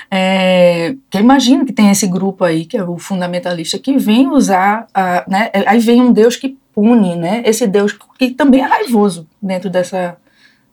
É, 0.10 0.96
que 1.08 1.20
eu 1.20 1.22
imagino 1.22 1.68
que 1.68 1.72
tem 1.72 1.92
esse 1.92 2.08
grupo 2.08 2.44
aí, 2.44 2.66
que 2.66 2.78
é 2.78 2.84
o 2.84 2.98
fundamentalista, 2.98 3.78
que 3.78 3.96
vem 3.96 4.28
usar, 4.28 4.88
a, 4.92 5.24
né? 5.28 5.52
Aí 5.68 5.78
vem 5.78 6.02
um 6.02 6.12
Deus 6.12 6.36
que 6.36 6.58
pune, 6.74 7.16
né? 7.16 7.44
Esse 7.46 7.68
Deus 7.68 7.96
que 8.18 8.32
também 8.32 8.62
é 8.62 8.66
raivoso 8.66 9.28
dentro 9.40 9.70
dessa, 9.70 10.18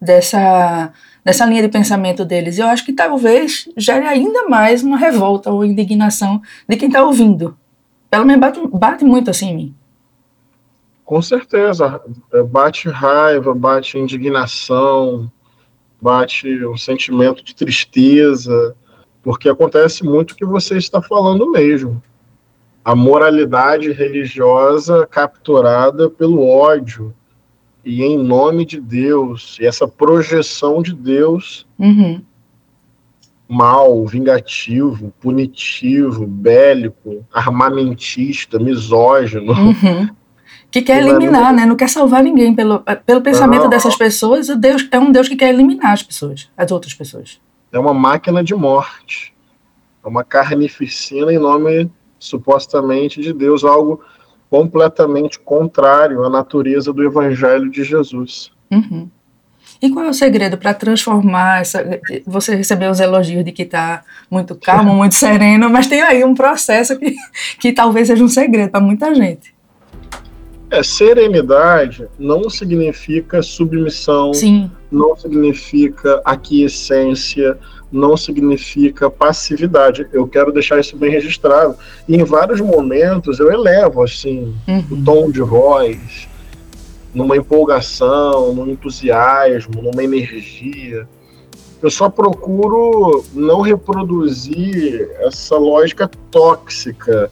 dessa, 0.00 0.90
dessa 1.24 1.44
linha 1.46 1.62
de 1.62 1.68
pensamento 1.68 2.24
deles. 2.24 2.58
E 2.58 2.60
eu 2.60 2.66
acho 2.66 2.84
que 2.84 2.92
talvez 2.92 3.68
gere 3.76 4.06
ainda 4.06 4.48
mais 4.48 4.82
uma 4.82 4.96
revolta 4.96 5.50
ou 5.50 5.64
indignação 5.64 6.40
de 6.68 6.76
quem 6.76 6.88
está 6.88 7.02
ouvindo. 7.02 7.56
Pelo 8.10 8.24
menos 8.24 8.40
bate, 8.40 8.60
bate 8.68 9.04
muito 9.04 9.30
assim 9.30 9.50
em 9.50 9.56
mim. 9.56 9.74
Com 11.04 11.20
certeza. 11.20 12.00
Bate 12.50 12.88
raiva, 12.88 13.54
bate 13.54 13.98
indignação, 13.98 15.30
bate 16.00 16.64
um 16.64 16.76
sentimento 16.76 17.44
de 17.44 17.54
tristeza, 17.54 18.74
porque 19.22 19.48
acontece 19.48 20.04
muito 20.04 20.32
o 20.32 20.36
que 20.36 20.44
você 20.44 20.76
está 20.76 21.02
falando 21.02 21.50
mesmo. 21.50 22.02
A 22.84 22.94
moralidade 22.94 23.92
religiosa 23.92 25.06
capturada 25.06 26.08
pelo 26.08 26.46
ódio, 26.46 27.14
e 27.84 28.02
em 28.02 28.18
nome 28.18 28.64
de 28.64 28.80
Deus, 28.80 29.56
e 29.60 29.66
essa 29.66 29.88
projeção 29.88 30.82
de 30.82 30.94
Deus 30.94 31.66
uhum. 31.78 32.20
mal, 33.48 34.06
vingativo, 34.06 35.12
punitivo, 35.20 36.26
bélico, 36.26 37.24
armamentista, 37.32 38.58
misógino. 38.58 39.52
Uhum. 39.52 40.08
Que 40.70 40.82
quer 40.82 41.04
eliminar, 41.04 41.52
né? 41.52 41.66
Não 41.66 41.74
quer 41.74 41.88
salvar 41.88 42.22
ninguém. 42.22 42.54
Pelo, 42.54 42.84
pelo 43.04 43.20
pensamento 43.20 43.62
não. 43.62 43.68
dessas 43.68 43.96
pessoas, 43.96 44.46
Deus 44.56 44.86
é 44.92 45.00
um 45.00 45.10
Deus 45.10 45.26
que 45.26 45.34
quer 45.34 45.48
eliminar 45.48 45.92
as 45.92 46.02
pessoas, 46.02 46.48
as 46.56 46.70
outras 46.70 46.94
pessoas. 46.94 47.40
É 47.72 47.78
uma 47.78 47.92
máquina 47.92 48.42
de 48.42 48.54
morte. 48.54 49.34
É 50.04 50.08
uma 50.08 50.22
carnificina 50.22 51.32
em 51.32 51.38
nome, 51.38 51.90
supostamente, 52.20 53.20
de 53.20 53.32
Deus, 53.32 53.64
algo 53.64 54.00
completamente 54.50 55.38
contrário 55.38 56.24
à 56.24 56.28
natureza 56.28 56.92
do 56.92 57.04
Evangelho 57.04 57.70
de 57.70 57.84
Jesus. 57.84 58.50
Uhum. 58.70 59.08
E 59.80 59.88
qual 59.88 60.04
é 60.04 60.08
o 60.10 60.14
segredo 60.14 60.58
para 60.58 60.74
transformar 60.74 61.60
essa. 61.60 62.00
Você 62.26 62.54
recebeu 62.54 62.90
os 62.90 63.00
elogios 63.00 63.44
de 63.44 63.52
que 63.52 63.62
está 63.62 64.02
muito 64.30 64.54
calmo, 64.54 64.92
muito 64.94 65.14
sereno, 65.14 65.70
mas 65.70 65.86
tem 65.86 66.02
aí 66.02 66.22
um 66.24 66.34
processo 66.34 66.98
que, 66.98 67.14
que 67.58 67.72
talvez 67.72 68.08
seja 68.08 68.22
um 68.22 68.28
segredo 68.28 68.70
para 68.70 68.80
muita 68.80 69.14
gente. 69.14 69.54
É, 70.70 70.84
serenidade 70.84 72.06
não 72.16 72.48
significa 72.48 73.42
submissão, 73.42 74.32
Sim. 74.32 74.70
não 74.90 75.16
significa 75.16 76.22
aquiescência, 76.24 77.58
não 77.90 78.16
significa 78.16 79.10
passividade. 79.10 80.06
Eu 80.12 80.28
quero 80.28 80.52
deixar 80.52 80.78
isso 80.78 80.96
bem 80.96 81.10
registrado. 81.10 81.74
E 82.08 82.14
em 82.14 82.22
vários 82.22 82.60
momentos 82.60 83.40
eu 83.40 83.50
elevo 83.50 84.02
assim 84.02 84.54
uhum. 84.68 84.84
o 84.90 85.04
tom 85.04 85.30
de 85.30 85.40
voz, 85.40 86.28
numa 87.12 87.36
empolgação, 87.36 88.54
num 88.54 88.68
entusiasmo, 88.68 89.82
numa 89.82 90.04
energia. 90.04 91.08
Eu 91.82 91.90
só 91.90 92.08
procuro 92.08 93.24
não 93.34 93.60
reproduzir 93.60 95.10
essa 95.20 95.56
lógica 95.56 96.08
tóxica 96.30 97.30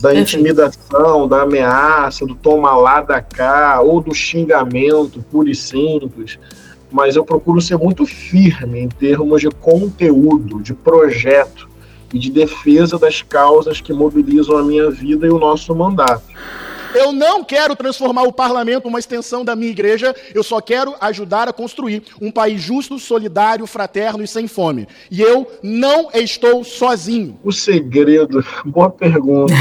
da 0.00 0.14
intimidação, 0.14 1.26
da 1.26 1.42
ameaça, 1.42 2.24
do 2.24 2.34
toma 2.34 2.76
lá 2.76 3.00
da 3.00 3.20
cá, 3.20 3.80
ou 3.80 4.00
do 4.00 4.14
xingamento 4.14 5.24
puro 5.30 5.48
e 5.48 5.54
simples 5.54 6.38
mas 6.90 7.16
eu 7.16 7.24
procuro 7.24 7.60
ser 7.60 7.76
muito 7.76 8.06
firme 8.06 8.80
em 8.80 8.88
termos 8.88 9.40
de 9.40 9.50
conteúdo, 9.50 10.62
de 10.62 10.74
projeto 10.74 11.68
e 12.12 12.18
de 12.18 12.30
defesa 12.30 12.98
das 12.98 13.22
causas 13.22 13.80
que 13.80 13.92
mobilizam 13.92 14.56
a 14.56 14.62
minha 14.62 14.90
vida 14.90 15.26
e 15.26 15.30
o 15.30 15.38
nosso 15.38 15.74
mandato. 15.74 16.24
Eu 16.94 17.12
não 17.12 17.44
quero 17.44 17.76
transformar 17.76 18.22
o 18.22 18.32
parlamento 18.32 18.88
uma 18.88 18.98
extensão 18.98 19.44
da 19.44 19.54
minha 19.54 19.70
igreja, 19.70 20.14
eu 20.34 20.42
só 20.42 20.60
quero 20.60 20.94
ajudar 21.00 21.48
a 21.48 21.52
construir 21.52 22.02
um 22.20 22.30
país 22.30 22.60
justo, 22.60 22.98
solidário, 22.98 23.66
fraterno 23.66 24.22
e 24.22 24.28
sem 24.28 24.46
fome. 24.46 24.88
E 25.10 25.20
eu 25.20 25.46
não 25.62 26.10
estou 26.14 26.64
sozinho. 26.64 27.38
O 27.44 27.52
segredo, 27.52 28.44
boa 28.64 28.90
pergunta. 28.90 29.54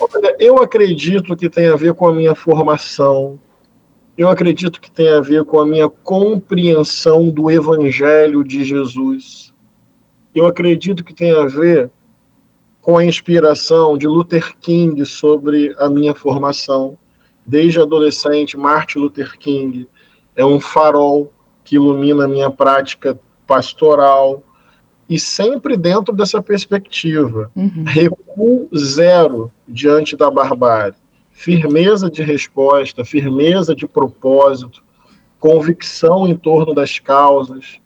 Olha, 0.00 0.36
eu 0.38 0.58
acredito 0.62 1.36
que 1.36 1.48
tem 1.48 1.68
a 1.68 1.76
ver 1.76 1.94
com 1.94 2.06
a 2.06 2.12
minha 2.12 2.34
formação, 2.34 3.38
eu 4.16 4.28
acredito 4.28 4.80
que 4.80 4.90
tem 4.90 5.08
a 5.08 5.20
ver 5.20 5.44
com 5.44 5.58
a 5.58 5.66
minha 5.66 5.88
compreensão 5.88 7.30
do 7.30 7.50
Evangelho 7.50 8.44
de 8.44 8.64
Jesus. 8.64 9.52
Eu 10.34 10.46
acredito 10.46 11.02
que 11.02 11.14
tem 11.14 11.30
a 11.32 11.46
ver 11.46 11.90
com 12.82 12.98
a 12.98 13.04
inspiração 13.04 13.96
de 13.96 14.06
Luther 14.06 14.54
King 14.60 15.06
sobre 15.06 15.74
a 15.78 15.88
minha 15.88 16.14
formação. 16.14 16.98
Desde 17.46 17.80
adolescente, 17.80 18.56
Martin 18.56 18.98
Luther 18.98 19.38
King 19.38 19.88
é 20.36 20.44
um 20.44 20.60
farol 20.60 21.32
que 21.64 21.76
ilumina 21.76 22.24
a 22.24 22.28
minha 22.28 22.50
prática 22.50 23.18
pastoral 23.46 24.42
e 25.08 25.18
sempre 25.18 25.76
dentro 25.76 26.14
dessa 26.14 26.42
perspectiva. 26.42 27.50
Uhum. 27.56 27.84
Recuo 27.86 28.68
zero 28.76 29.50
diante 29.66 30.16
da 30.16 30.30
barbárie 30.30 30.94
firmeza 31.32 32.10
de 32.10 32.22
resposta, 32.22 33.04
firmeza 33.04 33.74
de 33.74 33.86
propósito, 33.86 34.82
convicção 35.40 36.28
em 36.28 36.36
torno 36.36 36.74
das 36.74 37.00
causas, 37.00 37.80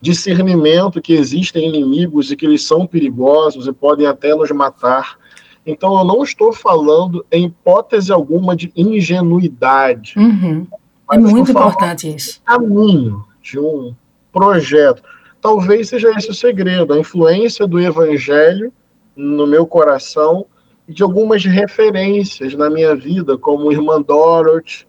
discernimento 0.00 1.00
que 1.00 1.12
existem 1.12 1.68
inimigos 1.68 2.30
e 2.30 2.36
que 2.36 2.46
eles 2.46 2.64
são 2.64 2.86
perigosos 2.86 3.66
e 3.66 3.72
podem 3.72 4.06
até 4.06 4.34
nos 4.34 4.50
matar. 4.50 5.18
Então, 5.66 5.98
eu 5.98 6.04
não 6.04 6.22
estou 6.22 6.52
falando 6.52 7.24
em 7.30 7.46
hipótese 7.46 8.12
alguma 8.12 8.56
de 8.56 8.72
ingenuidade. 8.76 10.14
Uhum. 10.16 10.66
É 11.10 11.18
muito 11.18 11.50
importante 11.50 12.14
isso. 12.14 12.40
Caminho 12.44 13.24
de 13.42 13.58
um 13.58 13.94
projeto. 14.32 15.02
Talvez 15.40 15.88
seja 15.88 16.10
esse 16.16 16.30
o 16.30 16.34
segredo, 16.34 16.92
a 16.92 16.98
influência 16.98 17.66
do 17.66 17.80
evangelho 17.80 18.72
no 19.16 19.46
meu 19.46 19.66
coração 19.66 20.46
de 20.88 21.02
algumas 21.02 21.44
referências 21.44 22.54
na 22.54 22.70
minha 22.70 22.94
vida, 22.94 23.36
como 23.36 23.70
Irmã 23.70 24.00
Dorothy, 24.00 24.86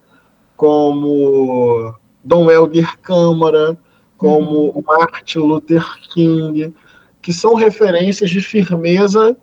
como 0.56 1.94
Dom 2.24 2.50
Helder 2.50 2.98
Câmara, 3.00 3.78
como 4.20 4.72
uhum. 4.76 4.84
Martin 4.86 5.40
Luther 5.40 5.84
King, 6.14 6.74
que 7.22 7.34
são 7.34 7.56
referências 7.56 8.30
de 8.30 8.42
firmeza 8.42 9.36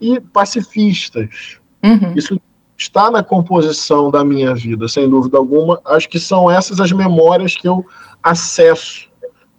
e 0.00 0.20
pacifistas. 0.20 1.58
Uhum. 1.82 2.12
Isso 2.16 2.38
está 2.76 3.10
na 3.10 3.22
composição 3.22 4.10
da 4.10 4.24
minha 4.24 4.54
vida, 4.54 4.88
sem 4.88 5.08
dúvida 5.08 5.38
alguma. 5.38 5.80
Acho 5.84 6.08
que 6.08 6.18
são 6.18 6.50
essas 6.50 6.80
as 6.80 6.90
memórias 6.90 7.54
que 7.54 7.68
eu 7.68 7.86
acesso 8.22 9.08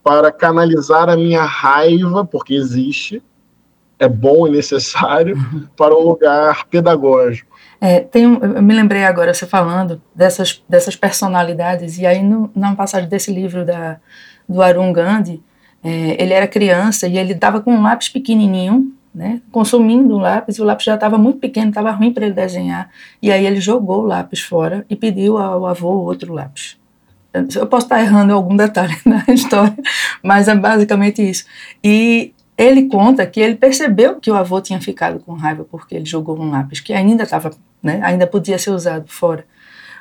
para 0.03 0.31
canalizar 0.31 1.09
a 1.09 1.15
minha 1.15 1.43
raiva, 1.43 2.25
porque 2.25 2.53
existe, 2.53 3.23
é 3.97 4.09
bom 4.09 4.47
e 4.47 4.51
necessário 4.51 5.37
uhum. 5.37 5.65
para 5.77 5.95
um 5.95 6.01
lugar 6.01 6.65
pedagógico. 6.65 7.49
É, 7.79 8.01
tem, 8.01 8.23
eu 8.23 8.61
me 8.61 8.75
lembrei 8.75 9.05
agora, 9.05 9.33
você 9.33 9.47
falando 9.47 10.01
dessas, 10.13 10.63
dessas 10.67 10.95
personalidades, 10.95 11.97
e 11.97 12.05
aí 12.05 12.21
no, 12.21 12.51
na 12.55 12.75
passagem 12.75 13.09
desse 13.09 13.31
livro 13.33 13.65
da, 13.65 13.99
do 14.51 14.61
Arun 14.61 14.91
Gandhi, 14.91 15.41
é, 15.83 16.21
ele 16.21 16.33
era 16.33 16.47
criança 16.47 17.07
e 17.07 17.17
ele 17.17 17.33
estava 17.33 17.61
com 17.61 17.73
um 17.73 17.81
lápis 17.81 18.09
pequenininho, 18.09 18.93
né, 19.13 19.41
consumindo 19.51 20.15
um 20.15 20.19
lápis, 20.19 20.57
e 20.57 20.61
o 20.61 20.65
lápis 20.65 20.85
já 20.85 20.95
estava 20.95 21.17
muito 21.17 21.39
pequeno, 21.39 21.69
estava 21.69 21.91
ruim 21.91 22.13
para 22.13 22.25
ele 22.25 22.33
desenhar, 22.33 22.89
e 23.21 23.31
aí 23.31 23.45
ele 23.45 23.59
jogou 23.59 24.03
o 24.03 24.05
lápis 24.05 24.41
fora 24.41 24.85
e 24.89 24.95
pediu 24.95 25.37
ao 25.37 25.65
avô 25.65 25.89
outro 25.89 26.33
lápis. 26.33 26.79
Eu 27.55 27.65
posso 27.65 27.85
estar 27.85 28.01
errando 28.01 28.33
algum 28.33 28.55
detalhe 28.55 28.95
na 29.05 29.23
história, 29.33 29.75
mas 30.21 30.47
é 30.47 30.55
basicamente 30.55 31.27
isso. 31.27 31.45
E 31.83 32.33
ele 32.57 32.87
conta 32.87 33.25
que 33.25 33.39
ele 33.39 33.55
percebeu 33.55 34.19
que 34.19 34.29
o 34.29 34.35
avô 34.35 34.59
tinha 34.61 34.79
ficado 34.81 35.19
com 35.19 35.33
raiva 35.33 35.65
porque 35.69 35.95
ele 35.95 36.05
jogou 36.05 36.39
um 36.39 36.51
lápis 36.51 36.79
que 36.79 36.93
ainda 36.93 37.23
estava, 37.23 37.51
né, 37.81 38.01
ainda 38.03 38.27
podia 38.27 38.57
ser 38.57 38.71
usado 38.71 39.07
fora. 39.07 39.45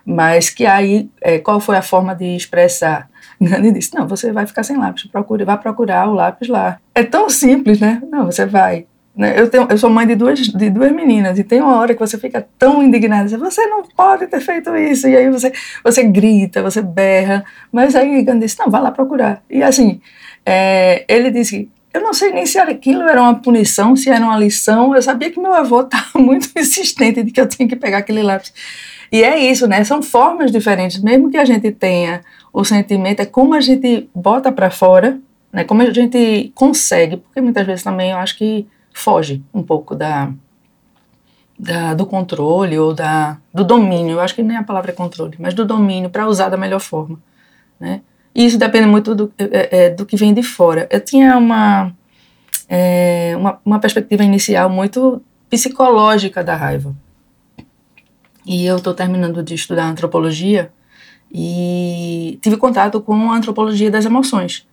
Mas 0.04 0.50
que 0.50 0.66
aí, 0.66 1.10
é, 1.20 1.38
qual 1.38 1.60
foi 1.60 1.76
a 1.76 1.82
forma 1.82 2.14
de 2.14 2.36
expressar? 2.36 3.09
Ele 3.40 3.72
disse: 3.72 3.94
Não, 3.94 4.06
você 4.06 4.32
vai 4.32 4.46
ficar 4.46 4.62
sem 4.62 4.76
lápis, 4.76 5.04
procure, 5.04 5.44
vai 5.44 5.58
procurar 5.58 6.08
o 6.08 6.14
lápis 6.14 6.48
lá. 6.48 6.78
É 6.94 7.02
tão 7.02 7.30
simples, 7.30 7.80
né? 7.80 8.02
Não, 8.10 8.26
você 8.26 8.44
vai. 8.44 8.86
Né? 9.16 9.38
Eu, 9.38 9.50
tenho, 9.50 9.66
eu 9.68 9.76
sou 9.76 9.90
mãe 9.90 10.06
de 10.06 10.14
duas, 10.14 10.38
de 10.38 10.70
duas 10.70 10.92
meninas 10.92 11.38
e 11.38 11.44
tem 11.44 11.60
uma 11.60 11.76
hora 11.76 11.94
que 11.94 12.00
você 12.00 12.16
fica 12.16 12.46
tão 12.58 12.82
indignada, 12.82 13.36
você 13.36 13.66
não 13.66 13.82
pode 13.82 14.26
ter 14.28 14.40
feito 14.40 14.74
isso, 14.76 15.08
e 15.08 15.16
aí 15.16 15.28
você, 15.28 15.52
você 15.82 16.04
grita, 16.04 16.62
você 16.62 16.80
berra, 16.80 17.44
mas 17.72 17.96
aí 17.96 18.22
Gandhi 18.22 18.46
disse, 18.46 18.58
não, 18.58 18.70
vai 18.70 18.80
lá 18.80 18.92
procurar. 18.92 19.42
E 19.50 19.62
assim, 19.62 20.00
é, 20.46 21.04
ele 21.08 21.30
disse 21.30 21.68
eu 21.92 22.00
não 22.00 22.14
sei 22.14 22.30
nem 22.30 22.46
se 22.46 22.58
aquilo 22.58 23.02
era 23.02 23.20
uma 23.20 23.34
punição, 23.34 23.96
se 23.96 24.08
era 24.08 24.24
uma 24.24 24.38
lição. 24.38 24.94
Eu 24.94 25.02
sabia 25.02 25.30
que 25.30 25.40
meu 25.40 25.52
avô 25.52 25.80
estava 25.80 26.06
muito 26.18 26.48
insistente 26.56 27.22
de 27.22 27.32
que 27.32 27.40
eu 27.40 27.48
tinha 27.48 27.68
que 27.68 27.76
pegar 27.76 27.98
aquele 27.98 28.22
lápis. 28.22 28.52
E 29.10 29.24
é 29.24 29.36
isso, 29.38 29.66
né? 29.66 29.82
São 29.82 30.00
formas 30.00 30.52
diferentes. 30.52 31.02
Mesmo 31.02 31.30
que 31.30 31.36
a 31.36 31.44
gente 31.44 31.72
tenha 31.72 32.20
o 32.52 32.64
sentimento, 32.64 33.20
é 33.20 33.26
como 33.26 33.54
a 33.54 33.60
gente 33.60 34.08
bota 34.14 34.50
para 34.50 34.70
fora, 34.70 35.20
né? 35.52 35.64
Como 35.64 35.82
a 35.82 35.90
gente 35.90 36.52
consegue, 36.54 37.16
porque 37.16 37.40
muitas 37.40 37.66
vezes 37.66 37.84
também 37.84 38.10
eu 38.10 38.18
acho 38.18 38.36
que 38.36 38.66
foge 38.92 39.42
um 39.54 39.62
pouco 39.62 39.94
da, 39.94 40.32
da 41.58 41.94
do 41.94 42.06
controle 42.06 42.78
ou 42.78 42.92
da, 42.94 43.38
do 43.54 43.64
domínio. 43.64 44.14
Eu 44.14 44.20
acho 44.20 44.34
que 44.34 44.42
nem 44.42 44.56
a 44.56 44.62
palavra 44.62 44.90
é 44.90 44.94
controle, 44.94 45.36
mas 45.38 45.54
do 45.54 45.64
domínio 45.64 46.10
para 46.10 46.26
usar 46.26 46.48
da 46.48 46.56
melhor 46.56 46.80
forma, 46.80 47.18
né? 47.78 48.00
E 48.34 48.46
isso 48.46 48.58
depende 48.58 48.86
muito 48.86 49.14
do, 49.14 49.32
é, 49.38 49.86
é, 49.86 49.90
do 49.90 50.06
que 50.06 50.16
vem 50.16 50.32
de 50.32 50.42
fora. 50.42 50.88
Eu 50.90 51.00
tinha 51.00 51.36
uma, 51.36 51.92
é, 52.68 53.34
uma, 53.36 53.60
uma 53.64 53.78
perspectiva 53.80 54.22
inicial 54.22 54.70
muito 54.70 55.20
psicológica 55.48 56.42
da 56.44 56.54
raiva. 56.54 56.94
E 58.46 58.64
eu 58.64 58.76
estou 58.76 58.94
terminando 58.94 59.42
de 59.42 59.54
estudar 59.54 59.84
antropologia 59.84 60.72
e 61.32 62.38
tive 62.42 62.56
contato 62.56 63.00
com 63.00 63.30
a 63.30 63.36
antropologia 63.36 63.90
das 63.90 64.04
emoções. 64.04 64.66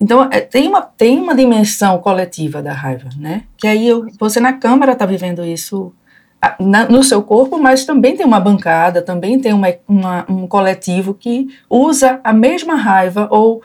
Então, 0.00 0.28
é, 0.32 0.40
tem, 0.40 0.66
uma, 0.66 0.82
tem 0.82 1.18
uma 1.18 1.34
dimensão 1.34 1.98
coletiva 1.98 2.60
da 2.60 2.72
raiva, 2.72 3.08
né? 3.16 3.44
Que 3.56 3.68
aí 3.68 3.86
eu, 3.86 4.06
você 4.18 4.40
na 4.40 4.52
Câmara 4.52 4.92
está 4.92 5.06
vivendo 5.06 5.44
isso 5.44 5.92
na, 6.58 6.88
no 6.88 7.04
seu 7.04 7.22
corpo, 7.22 7.56
mas 7.56 7.84
também 7.84 8.16
tem 8.16 8.26
uma 8.26 8.40
bancada, 8.40 9.00
também 9.00 9.40
tem 9.40 9.52
uma, 9.52 9.68
uma, 9.86 10.26
um 10.28 10.48
coletivo 10.48 11.14
que 11.14 11.56
usa 11.70 12.20
a 12.24 12.32
mesma 12.32 12.74
raiva 12.74 13.28
ou 13.30 13.62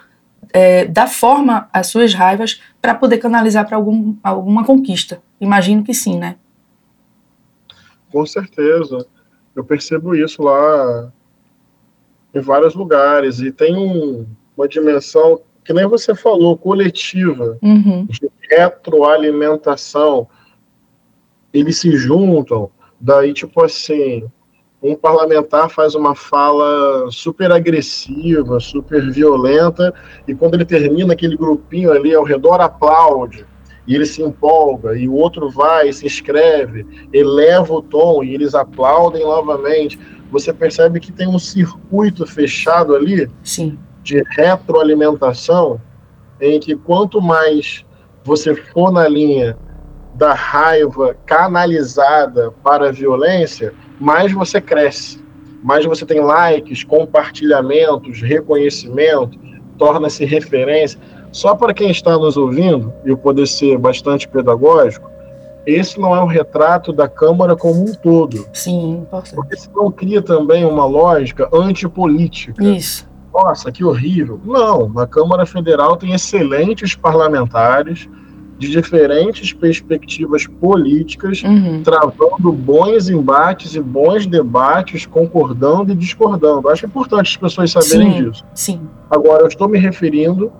é, 0.53 0.85
dá 0.85 1.07
forma 1.07 1.67
às 1.73 1.87
suas 1.87 2.13
raivas 2.13 2.61
para 2.79 2.93
poder 2.93 3.17
canalizar 3.17 3.65
para 3.65 3.75
algum, 3.75 4.15
alguma 4.23 4.63
conquista. 4.63 5.21
Imagino 5.41 5.83
que 5.83 5.93
sim, 5.93 6.19
né? 6.19 6.35
Com 8.11 8.25
certeza. 8.25 9.05
Eu 9.55 9.63
percebo 9.63 10.15
isso 10.15 10.43
lá 10.43 11.11
em 12.33 12.39
vários 12.39 12.75
lugares. 12.75 13.39
E 13.39 13.51
tem 13.51 13.75
um, 13.75 14.25
uma 14.55 14.67
dimensão, 14.67 15.41
que 15.63 15.73
nem 15.73 15.85
você 15.85 16.15
falou, 16.15 16.57
coletiva, 16.57 17.57
uhum. 17.61 18.05
de 18.05 18.29
retroalimentação 18.49 20.27
eles 21.53 21.77
se 21.77 21.95
juntam, 21.95 22.69
daí, 22.99 23.33
tipo 23.33 23.63
assim, 23.63 24.25
um 24.81 24.95
parlamentar 24.95 25.69
faz 25.69 25.95
uma 25.95 26.15
fala 26.15 27.09
super 27.11 27.51
agressiva, 27.51 28.59
super 28.59 29.11
violenta, 29.11 29.93
e 30.27 30.35
quando 30.35 30.55
ele 30.55 30.65
termina, 30.65 31.13
aquele 31.13 31.35
grupinho 31.35 31.91
ali 31.91 32.13
ao 32.13 32.23
redor 32.23 32.61
aplaude, 32.61 33.45
e 33.87 33.95
ele 33.95 34.05
se 34.05 34.21
empolga, 34.21 34.97
e 34.97 35.07
o 35.07 35.13
outro 35.13 35.49
vai, 35.49 35.91
se 35.93 36.05
inscreve, 36.05 36.85
eleva 37.13 37.73
o 37.73 37.81
tom, 37.81 38.23
e 38.23 38.33
eles 38.33 38.53
aplaudem 38.53 39.23
novamente. 39.23 39.97
Você 40.31 40.53
percebe 40.53 40.99
que 40.99 41.11
tem 41.11 41.27
um 41.27 41.39
circuito 41.39 42.25
fechado 42.25 42.95
ali 42.95 43.29
Sim. 43.43 43.77
de 44.03 44.23
retroalimentação, 44.35 45.79
em 46.39 46.59
que 46.59 46.75
quanto 46.75 47.21
mais 47.21 47.85
você 48.23 48.55
for 48.55 48.91
na 48.91 49.07
linha 49.07 49.57
da 50.15 50.33
raiva 50.33 51.15
canalizada 51.25 52.51
para 52.63 52.89
a 52.89 52.91
violência, 52.91 53.73
mais 53.99 54.31
você 54.33 54.59
cresce, 54.59 55.23
mais 55.63 55.85
você 55.85 56.05
tem 56.05 56.19
likes, 56.19 56.83
compartilhamentos, 56.83 58.21
reconhecimento, 58.21 59.39
torna-se 59.77 60.25
referência. 60.25 60.99
Só 61.31 61.55
para 61.55 61.73
quem 61.73 61.91
está 61.91 62.17
nos 62.17 62.35
ouvindo, 62.35 62.91
e 63.05 63.09
eu 63.09 63.17
poder 63.17 63.47
ser 63.47 63.77
bastante 63.77 64.27
pedagógico, 64.27 65.09
esse 65.67 65.99
não 65.99 66.15
é 66.15 66.21
um 66.23 66.27
retrato 66.27 66.93
da 66.93 67.09
Câmara 67.09 67.55
como 67.55 67.83
um 67.83 67.93
todo. 67.93 68.47
Sim, 68.53 68.99
importante. 69.01 69.35
Porque 69.35 69.57
senão 69.57 69.91
cria 69.91 70.21
também 70.21 70.63
uma 70.63 70.85
lógica 70.85 71.49
antipolítica. 71.53 72.63
Isso. 72.63 73.07
Nossa, 73.33 73.71
que 73.71 73.83
horrível. 73.83 74.39
Não, 74.45 74.87
na 74.89 75.05
Câmara 75.05 75.45
Federal 75.45 75.97
tem 75.97 76.13
excelentes 76.13 76.95
parlamentares, 76.95 78.09
de 78.57 78.69
diferentes 78.69 79.53
perspectivas 79.53 80.47
políticas, 80.47 81.43
uhum. 81.43 81.83
travando 81.83 82.51
bons 82.51 83.09
embates 83.09 83.75
e 83.75 83.81
bons 83.81 84.25
debates, 84.25 85.05
concordando 85.05 85.91
e 85.91 85.95
discordando. 85.95 86.67
Acho 86.69 86.85
importante 86.85 87.29
as 87.29 87.37
pessoas 87.37 87.71
saberem 87.71 88.13
sim, 88.13 88.23
disso. 88.23 88.45
Sim. 88.55 88.81
Agora, 89.09 89.43
eu 89.43 89.47
estou 89.47 89.67
me 89.67 89.77
referindo, 89.77 90.51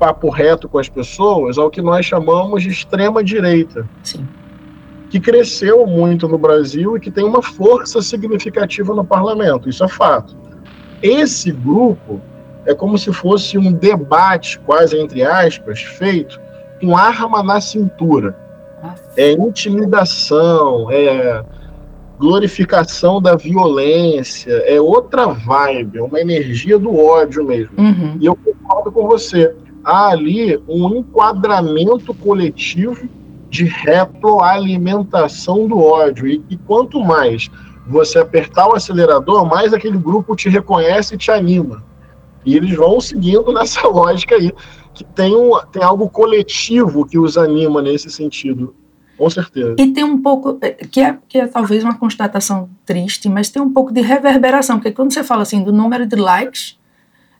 papo 0.00 0.30
reto 0.30 0.66
com 0.66 0.78
as 0.78 0.88
pessoas, 0.88 1.58
ao 1.58 1.70
que 1.70 1.82
nós 1.82 2.06
chamamos 2.06 2.62
de 2.62 2.70
extrema-direita. 2.70 3.86
Sim. 4.02 4.26
Que 5.10 5.20
cresceu 5.20 5.86
muito 5.86 6.26
no 6.26 6.38
Brasil 6.38 6.96
e 6.96 7.00
que 7.00 7.10
tem 7.10 7.22
uma 7.22 7.42
força 7.42 8.00
significativa 8.00 8.94
no 8.94 9.04
parlamento. 9.04 9.68
Isso 9.68 9.84
é 9.84 9.88
fato. 9.88 10.34
Esse 11.02 11.52
grupo 11.52 12.18
é 12.64 12.74
como 12.74 12.96
se 12.96 13.12
fosse 13.12 13.58
um 13.58 13.72
debate, 13.72 14.58
quase 14.60 14.98
entre 14.98 15.22
aspas, 15.22 15.82
feito 15.82 16.40
com 16.80 16.96
arma 16.96 17.42
na 17.42 17.60
cintura. 17.60 18.34
É 19.16 19.32
intimidação, 19.32 20.90
é 20.90 21.44
glorificação 22.18 23.20
da 23.20 23.36
violência, 23.36 24.52
é 24.66 24.80
outra 24.80 25.26
vibe, 25.26 25.98
é 25.98 26.02
uma 26.02 26.20
energia 26.20 26.78
do 26.78 26.96
ódio 26.96 27.44
mesmo. 27.44 27.72
Uhum. 27.78 28.16
E 28.18 28.26
eu 28.26 28.36
concordo 28.36 28.92
com 28.92 29.06
você. 29.06 29.54
Há 29.84 30.08
ali 30.08 30.58
um 30.68 30.96
enquadramento 30.96 32.14
coletivo 32.14 33.08
de 33.48 33.64
retroalimentação 33.64 35.66
do 35.66 35.78
ódio. 35.78 36.28
E, 36.28 36.42
e 36.48 36.56
quanto 36.56 37.00
mais 37.00 37.50
você 37.86 38.18
apertar 38.18 38.68
o 38.68 38.76
acelerador, 38.76 39.44
mais 39.44 39.74
aquele 39.74 39.98
grupo 39.98 40.36
te 40.36 40.48
reconhece 40.48 41.14
e 41.14 41.18
te 41.18 41.30
anima. 41.30 41.82
E 42.44 42.56
eles 42.56 42.74
vão 42.76 43.00
seguindo 43.00 43.50
nessa 43.52 43.86
lógica 43.88 44.36
aí, 44.36 44.52
que 44.94 45.04
tem, 45.04 45.34
um, 45.34 45.58
tem 45.72 45.82
algo 45.82 46.08
coletivo 46.08 47.04
que 47.04 47.18
os 47.18 47.36
anima 47.36 47.82
nesse 47.82 48.10
sentido. 48.10 48.74
Com 49.18 49.28
certeza. 49.28 49.74
E 49.78 49.92
tem 49.92 50.02
um 50.02 50.22
pouco, 50.22 50.56
é, 50.62 50.70
que 50.70 51.00
é, 51.00 51.18
que 51.28 51.38
é 51.38 51.46
talvez 51.46 51.84
uma 51.84 51.98
constatação 51.98 52.70
triste, 52.86 53.28
mas 53.28 53.50
tem 53.50 53.60
um 53.60 53.70
pouco 53.70 53.92
de 53.92 54.00
reverberação, 54.00 54.78
porque 54.78 54.92
quando 54.92 55.12
você 55.12 55.22
fala 55.22 55.42
assim 55.42 55.62
do 55.62 55.70
número 55.70 56.06
de 56.06 56.16
likes, 56.16 56.79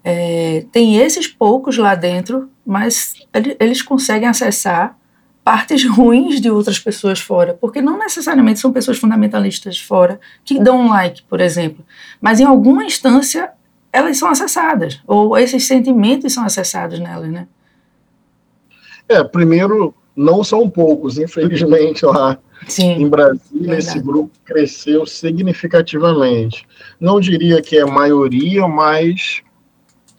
é, 0.03 0.65
tem 0.73 0.97
esses 0.97 1.27
poucos 1.27 1.77
lá 1.77 1.95
dentro, 1.95 2.49
mas 2.65 3.15
eles 3.59 3.83
conseguem 3.83 4.29
acessar 4.29 4.99
partes 5.45 5.85
ruins 5.89 6.41
de 6.41 6.51
outras 6.51 6.79
pessoas 6.79 7.21
fora, 7.21 7.55
porque 7.61 7.81
não 7.81 7.99
necessariamente 7.99 8.61
são 8.61 8.73
pessoas 8.73 8.99
fundamentalistas 8.99 9.79
fora 9.79 10.21
que 10.45 10.59
dão 10.59 10.81
um 10.81 10.89
like, 10.89 11.23
por 11.25 11.41
exemplo, 11.41 11.85
mas 12.21 12.41
em 12.41 12.45
alguma 12.45 12.85
instância 12.85 13.51
elas 13.93 14.19
são 14.19 14.29
acessadas, 14.29 15.01
ou 15.07 15.37
esses 15.37 15.67
sentimentos 15.67 16.33
são 16.33 16.45
acessados 16.45 17.01
nelas, 17.01 17.29
né? 17.29 17.49
É, 19.09 19.25
primeiro, 19.25 19.93
não 20.15 20.45
são 20.45 20.71
poucos, 20.71 21.19
infelizmente, 21.19 22.07
lá 22.07 22.39
Sim, 22.69 22.93
em 22.93 23.09
Brasília, 23.09 23.77
esse 23.77 23.99
grupo 23.99 24.31
cresceu 24.45 25.05
significativamente. 25.05 26.65
Não 27.01 27.19
diria 27.19 27.61
que 27.61 27.77
é 27.77 27.85
maioria, 27.85 28.69
mas 28.69 29.43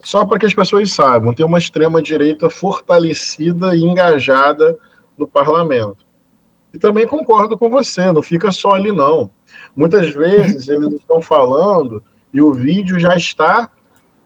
só 0.04 0.26
para 0.26 0.40
que 0.40 0.46
as 0.46 0.54
pessoas 0.54 0.92
saibam, 0.92 1.34
tem 1.34 1.46
uma 1.46 1.58
extrema-direita 1.58 2.50
fortalecida 2.50 3.76
e 3.76 3.84
engajada 3.84 4.78
no 5.18 5.28
parlamento. 5.28 6.06
E 6.74 6.80
também 6.80 7.06
concordo 7.06 7.58
com 7.58 7.70
você, 7.70 8.12
não 8.12 8.22
fica 8.22 8.52
só 8.52 8.72
ali, 8.72 8.92
não. 8.92 9.30
Muitas 9.76 10.10
vezes 10.14 10.68
eles 10.68 10.94
estão 10.94 11.22
falando 11.22 12.04
e 12.34 12.42
o 12.42 12.54
vídeo 12.54 13.00
já 13.00 13.16
está 13.16 13.70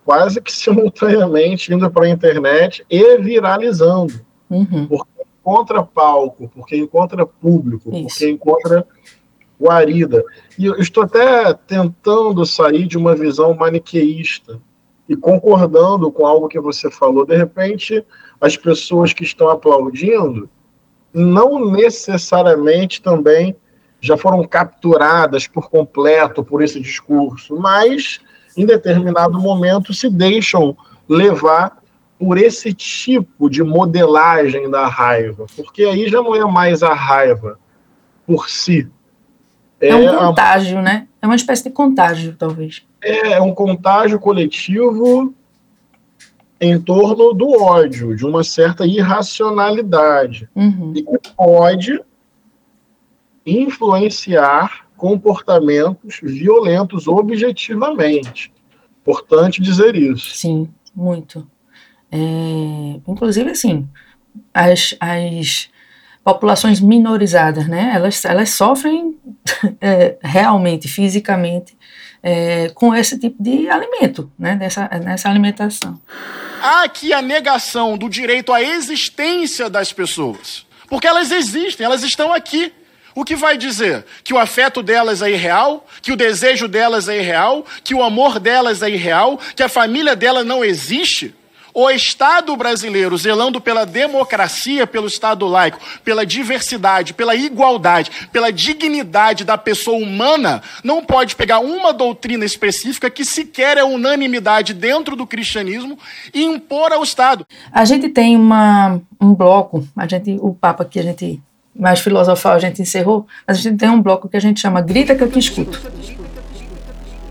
quase 0.04 0.40
que 0.42 0.52
simultaneamente 0.54 1.74
indo 1.74 1.90
para 1.90 2.06
a 2.06 2.10
internet 2.10 2.86
e 2.90 3.18
viralizando. 3.18 4.14
Uhum. 4.50 4.88
Porque 4.88 5.10
encontra 5.42 5.84
palco, 5.84 6.50
porque 6.54 6.78
encontra 6.78 7.26
público, 7.26 7.90
Isso. 7.90 8.08
porque 8.08 8.30
encontra 8.30 8.88
guarida. 9.60 10.24
E 10.58 10.66
eu 10.66 10.76
estou 10.76 11.04
até 11.04 11.54
tentando 11.54 12.46
sair 12.46 12.86
de 12.88 12.98
uma 12.98 13.16
visão 13.16 13.54
maniqueísta 13.56 14.60
e 15.08 15.16
concordando 15.16 16.12
com 16.12 16.26
algo 16.26 16.48
que 16.48 16.60
você 16.60 16.90
falou. 16.90 17.26
De 17.26 17.36
repente, 17.36 18.04
as 18.40 18.58
pessoas 18.58 19.14
que 19.14 19.24
estão 19.24 19.50
aplaudindo 19.50 20.50
não 21.14 21.72
necessariamente 21.72 23.02
também 23.02 23.56
já 24.02 24.18
foram 24.18 24.44
capturadas 24.44 25.48
por 25.48 25.70
completo 25.70 26.44
por 26.44 26.62
esse 26.62 26.80
discurso, 26.80 27.56
mas 27.58 28.20
em 28.56 28.66
determinado 28.66 29.40
momento 29.40 29.94
se 29.94 30.10
deixam 30.10 30.78
levar 31.08 31.82
por 32.20 32.38
esse 32.38 32.74
tipo 32.74 33.50
de 33.50 33.64
modelagem 33.64 34.70
da 34.70 34.88
raiva, 34.88 35.46
porque 35.56 35.84
aí 35.84 36.08
já 36.08 36.22
não 36.22 36.36
é 36.36 36.46
mais 36.46 36.84
a 36.84 36.94
raiva 36.94 37.60
por 38.26 38.50
si. 38.50 38.90
É, 39.88 39.96
um 39.96 40.10
a- 40.10 40.28
contágio, 40.28 40.82
né? 40.82 41.08
É 41.22 41.26
uma 41.26 41.36
espécie 41.36 41.64
de 41.64 41.70
contágio, 41.70 42.36
talvez. 42.38 42.84
é 43.02 43.42
um 43.42 43.54
contágio 43.54 44.20
coletivo 44.20 45.34
em 46.60 46.80
torno 46.80 47.34
do 47.34 47.62
ódio, 47.62 48.16
de 48.16 48.26
uma 48.26 48.44
certa 48.44 48.86
irracionalidade. 48.86 50.50
Uhum. 50.56 50.94
E 50.96 51.04
que 51.04 51.30
pode 51.36 52.00
influenciar 53.46 54.86
comportamentos 54.98 56.20
violentos 56.24 57.08
objetivamente. 57.08 58.52
Importante 59.02 59.62
dizer 59.62 59.96
isso. 59.96 60.36
Sim, 60.36 60.70
muito. 60.96 61.46
É, 62.12 62.18
inclusive, 63.08 63.52
assim, 63.52 63.88
as, 64.54 64.96
as 65.00 65.70
populações 66.26 66.82
minorizadas, 66.82 67.68
né? 67.68 67.92
Elas, 67.94 68.26
elas 68.26 68.50
sofrem 68.50 69.16
é, 69.80 70.18
realmente, 70.24 70.88
fisicamente, 70.88 71.78
é, 72.24 72.70
com 72.70 72.96
esse 72.96 73.20
tipo 73.20 73.42
de 73.42 73.70
alimento, 73.70 74.32
né? 74.38 74.56
Nessa, 74.56 74.90
nessa 75.04 75.30
alimentação. 75.30 76.02
Há 76.60 76.84
aqui 76.84 77.14
a 77.14 77.22
negação 77.22 77.96
do 77.96 78.10
direito 78.10 78.52
à 78.52 78.60
existência 78.60 79.70
das 79.70 79.94
pessoas. 79.94 80.66
Porque 80.88 81.06
elas 81.06 81.32
existem, 81.32 81.86
elas 81.86 82.02
estão 82.02 82.34
aqui. 82.34 82.74
O 83.14 83.24
que 83.24 83.36
vai 83.36 83.56
dizer? 83.56 84.04
Que 84.24 84.34
o 84.34 84.40
afeto 84.40 84.82
delas 84.82 85.22
é 85.22 85.30
irreal, 85.30 85.86
que 86.02 86.12
o 86.12 86.18
desejo 86.18 86.68
delas 86.68 87.08
é 87.08 87.20
irreal, 87.20 87.64
que 87.84 87.94
o 87.94 88.02
amor 88.02 88.40
delas 88.40 88.82
é 88.82 88.90
irreal, 88.90 89.40
que 89.56 89.62
a 89.62 89.70
família 89.70 90.16
dela 90.16 90.44
não 90.44 90.66
existe? 90.66 91.36
O 91.78 91.90
Estado 91.90 92.56
brasileiro, 92.56 93.18
zelando 93.18 93.60
pela 93.60 93.86
democracia, 93.86 94.88
pelo 94.88 95.08
Estado 95.08 95.46
laico, 95.46 95.78
pela 96.06 96.26
diversidade, 96.26 97.14
pela 97.14 97.36
igualdade, 97.36 98.30
pela 98.32 98.50
dignidade 98.50 99.44
da 99.44 99.58
pessoa 99.58 99.98
humana, 99.98 100.64
não 100.86 101.04
pode 101.04 101.36
pegar 101.36 101.60
uma 101.60 101.92
doutrina 101.92 102.46
específica 102.46 103.10
que 103.10 103.26
sequer 103.26 103.78
é 103.78 103.84
unanimidade 103.84 104.74
dentro 104.74 105.18
do 105.18 105.28
cristianismo 105.28 106.00
e 106.34 106.46
impor 106.46 106.94
ao 106.94 107.04
Estado. 107.04 107.46
A 107.74 107.84
gente 107.84 108.08
tem 108.08 108.38
uma, 108.38 109.02
um 109.20 109.34
bloco, 109.34 109.86
a 109.98 110.08
gente, 110.08 110.38
o 110.40 110.54
Papa 110.54 110.86
que 110.86 110.98
a 110.98 111.04
gente 111.04 111.42
mais 111.78 112.00
filosofal 112.00 112.54
a 112.54 112.60
gente 112.60 112.82
encerrou, 112.82 113.28
mas 113.46 113.58
a 113.58 113.60
gente 113.60 113.76
tem 113.76 113.90
um 113.90 114.02
bloco 114.02 114.30
que 114.30 114.38
a 114.38 114.42
gente 114.42 114.62
chama 114.62 114.80
Grita 114.80 115.14
que 115.14 115.24
eu 115.26 115.30
te 115.30 115.40
escuto. 115.40 115.82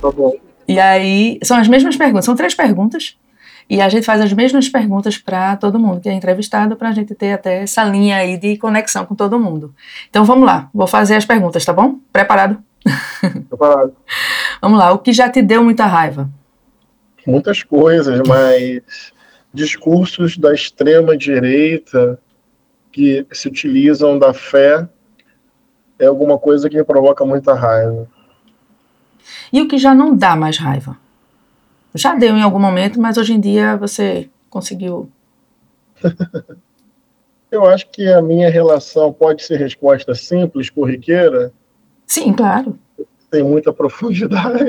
Tá 0.03 0.11
bom. 0.11 0.35
E 0.69 0.79
aí 0.79 1.39
são 1.43 1.57
as 1.57 1.67
mesmas 1.67 1.97
perguntas, 1.97 2.27
são 2.27 2.37
três 2.37 2.55
perguntas 2.55 3.17
e 3.69 3.81
a 3.81 3.89
gente 3.89 4.05
faz 4.05 4.21
as 4.21 4.33
mesmas 4.33 4.69
perguntas 4.69 5.19
para 5.19 5.57
todo 5.57 5.79
mundo 5.79 6.01
que 6.01 6.09
é 6.09 6.13
entrevistado, 6.13 6.77
para 6.77 6.91
a 6.91 6.93
gente 6.93 7.15
ter 7.15 7.33
até 7.33 7.63
essa 7.63 7.85
linha 7.85 8.17
aí 8.17 8.37
de 8.37 8.57
conexão 8.59 9.07
com 9.07 9.15
todo 9.15 9.39
mundo. 9.39 9.75
Então 10.11 10.25
vamos 10.25 10.47
lá, 10.47 10.69
vou 10.73 10.87
fazer 10.87 11.17
as 11.17 11.25
perguntas, 11.25 11.65
tá 11.65 11.73
bom? 11.73 11.99
Preparado? 12.13 12.59
Preparado. 13.49 13.95
vamos 14.61 14.79
lá, 14.79 14.93
o 14.93 14.99
que 14.99 15.13
já 15.13 15.29
te 15.29 15.41
deu 15.41 15.65
muita 15.65 15.87
raiva? 15.87 16.29
Muitas 17.27 17.63
coisas, 17.63 18.21
mas 18.27 19.13
discursos 19.53 20.37
da 20.37 20.53
extrema 20.53 21.17
direita 21.17 22.19
que 22.93 23.27
se 23.33 23.49
utilizam 23.49 24.19
da 24.19 24.35
fé 24.35 24.87
é 25.99 26.07
alguma 26.07 26.39
coisa 26.39 26.69
que 26.69 26.77
me 26.77 26.85
provoca 26.85 27.25
muita 27.25 27.55
raiva. 27.55 28.07
E 29.53 29.63
o 29.63 29.69
que 29.69 29.79
já 29.79 29.95
não 29.95 30.15
dá 30.15 30.37
mais 30.37 30.59
raiva? 30.59 30.97
Já 31.95 32.15
deu 32.15 32.37
em 32.37 32.43
algum 32.43 32.59
momento, 32.59 33.01
mas 33.01 33.17
hoje 33.17 33.35
em 33.35 33.41
dia 33.41 33.77
você 33.77 34.29
conseguiu. 34.51 35.09
Eu 37.51 37.67
acho 37.67 37.89
que 37.89 38.09
a 38.09 38.21
minha 38.21 38.51
relação 38.51 39.13
pode 39.13 39.45
ser 39.45 39.57
resposta 39.57 40.13
simples, 40.13 40.69
corriqueira. 40.69 41.53
Sim, 42.05 42.33
claro. 42.33 42.77
Tem 43.31 43.45
muita 43.45 43.73
profundidade. 43.73 44.65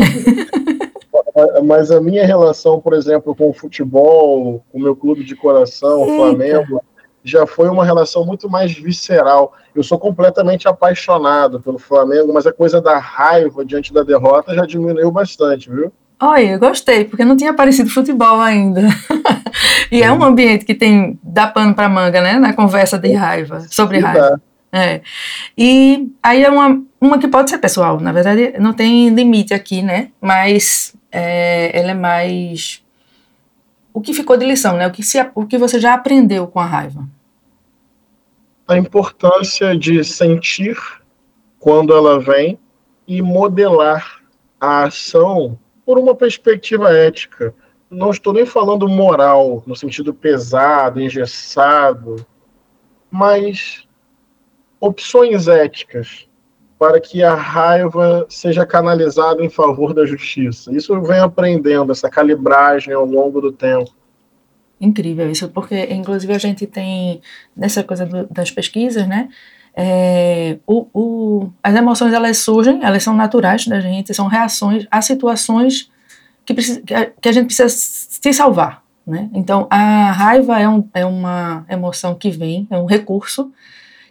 mas 1.65 1.89
a 1.89 1.99
minha 1.99 2.25
relação, 2.25 2.79
por 2.79 2.93
exemplo, 2.93 3.35
com 3.35 3.49
o 3.49 3.53
futebol, 3.53 4.63
com 4.71 4.77
o 4.77 4.81
meu 4.81 4.95
clube 4.95 5.23
de 5.23 5.35
coração, 5.35 6.03
o 6.03 6.15
Flamengo, 6.15 6.81
já 7.23 7.47
foi 7.47 7.67
uma 7.69 7.83
relação 7.83 8.23
muito 8.23 8.47
mais 8.47 8.71
visceral. 8.71 9.53
Eu 9.73 9.81
sou 9.81 9.97
completamente 9.97 10.67
apaixonado 10.67 11.59
pelo 11.59 11.79
Flamengo, 11.79 12.31
mas 12.31 12.45
a 12.45 12.53
coisa 12.53 12.79
da 12.79 12.99
raiva 12.99 13.65
diante 13.65 13.91
da 13.91 14.03
derrota 14.03 14.53
já 14.53 14.65
diminuiu 14.65 15.11
bastante, 15.11 15.69
viu? 15.69 15.91
Olha, 16.19 16.51
eu 16.51 16.59
gostei, 16.59 17.05
porque 17.05 17.25
não 17.25 17.35
tinha 17.35 17.51
aparecido 17.51 17.89
futebol 17.89 18.39
ainda. 18.39 18.81
e 19.91 20.01
é 20.01 20.11
um 20.11 20.23
ambiente 20.23 20.65
que 20.65 20.73
tem 20.73 21.19
dá 21.21 21.47
pano 21.47 21.73
para 21.73 21.89
manga, 21.89 22.21
né? 22.21 22.39
Na 22.39 22.53
conversa 22.53 22.97
de 22.97 23.11
raiva, 23.13 23.59
sobre 23.69 23.99
raiva. 23.99 24.41
É. 24.71 25.01
E 25.57 26.09
aí 26.21 26.43
é 26.43 26.49
uma, 26.49 26.81
uma 26.99 27.17
que 27.17 27.27
pode 27.27 27.49
ser 27.49 27.59
pessoal, 27.59 27.97
na 28.01 28.11
verdade 28.11 28.55
não 28.59 28.73
tem 28.73 29.07
limite 29.07 29.53
aqui, 29.53 29.81
né? 29.81 30.09
Mas 30.19 30.93
é, 31.09 31.71
ela 31.79 31.91
é 31.91 31.93
mais 31.93 32.83
o 33.93 34.01
que 34.01 34.13
ficou 34.13 34.35
de 34.35 34.45
lição, 34.45 34.75
né? 34.75 34.85
O 34.85 34.91
que, 34.91 35.01
se, 35.01 35.17
o 35.33 35.45
que 35.45 35.57
você 35.57 35.79
já 35.79 35.93
aprendeu 35.93 36.47
com 36.47 36.59
a 36.59 36.65
raiva? 36.65 37.07
A 38.67 38.77
importância 38.77 39.77
de 39.77 40.03
sentir 40.03 40.77
quando 41.57 41.93
ela 41.93 42.19
vem 42.19 42.59
e 43.07 43.21
modelar 43.21 44.21
a 44.59 44.83
ação 44.83 45.57
por 45.85 45.99
uma 45.99 46.15
perspectiva 46.15 46.91
ética. 46.91 47.53
Não 47.89 48.09
estou 48.09 48.33
nem 48.33 48.45
falando 48.45 48.87
moral, 48.89 49.63
no 49.65 49.75
sentido 49.75 50.13
pesado, 50.13 50.99
engessado, 50.99 52.25
mas 53.11 53.87
opções 54.79 55.47
éticas 55.47 56.27
para 56.77 56.99
que 56.99 57.23
a 57.23 57.33
raiva 57.33 58.25
seja 58.29 58.65
canalizada 58.65 59.43
em 59.43 59.49
favor 59.49 59.93
da 59.93 60.05
justiça. 60.05 60.75
Isso 60.75 60.93
eu 60.93 61.01
venho 61.01 61.23
aprendendo, 61.23 61.91
essa 61.91 62.09
calibragem 62.09 62.93
ao 62.93 63.05
longo 63.05 63.39
do 63.39 63.51
tempo. 63.51 63.91
Incrível 64.79 65.29
isso, 65.31 65.49
porque 65.49 65.85
inclusive 65.93 66.33
a 66.33 66.37
gente 66.37 66.67
tem 66.67 67.21
nessa 67.55 67.81
coisa 67.81 68.05
do, 68.05 68.27
das 68.27 68.51
pesquisas, 68.51 69.07
né? 69.07 69.29
É, 69.77 70.57
o, 70.65 70.87
o, 70.93 71.49
as 71.61 71.75
emoções 71.75 72.13
elas 72.13 72.37
surgem, 72.37 72.79
elas 72.81 73.03
são 73.03 73.13
naturais 73.13 73.67
da 73.67 73.79
gente, 73.79 74.13
são 74.13 74.27
reações 74.27 74.87
a 74.89 75.01
situações 75.01 75.91
que, 76.45 76.53
precisa, 76.53 76.81
que, 76.81 77.27
a, 77.27 77.31
gente 77.31 77.47
precisa 77.47 77.67
se 77.69 78.33
salvar. 78.33 78.83
Né? 79.05 79.29
Então, 79.33 79.67
a 79.69 80.11
raiva 80.11 80.59
é, 80.59 80.67
um, 80.67 80.87
é 80.93 81.05
uma 81.05 81.65
emoção 81.69 82.15
que 82.15 82.31
vem, 82.31 82.67
é 82.71 82.77
um 82.77 82.85
recurso 82.85 83.51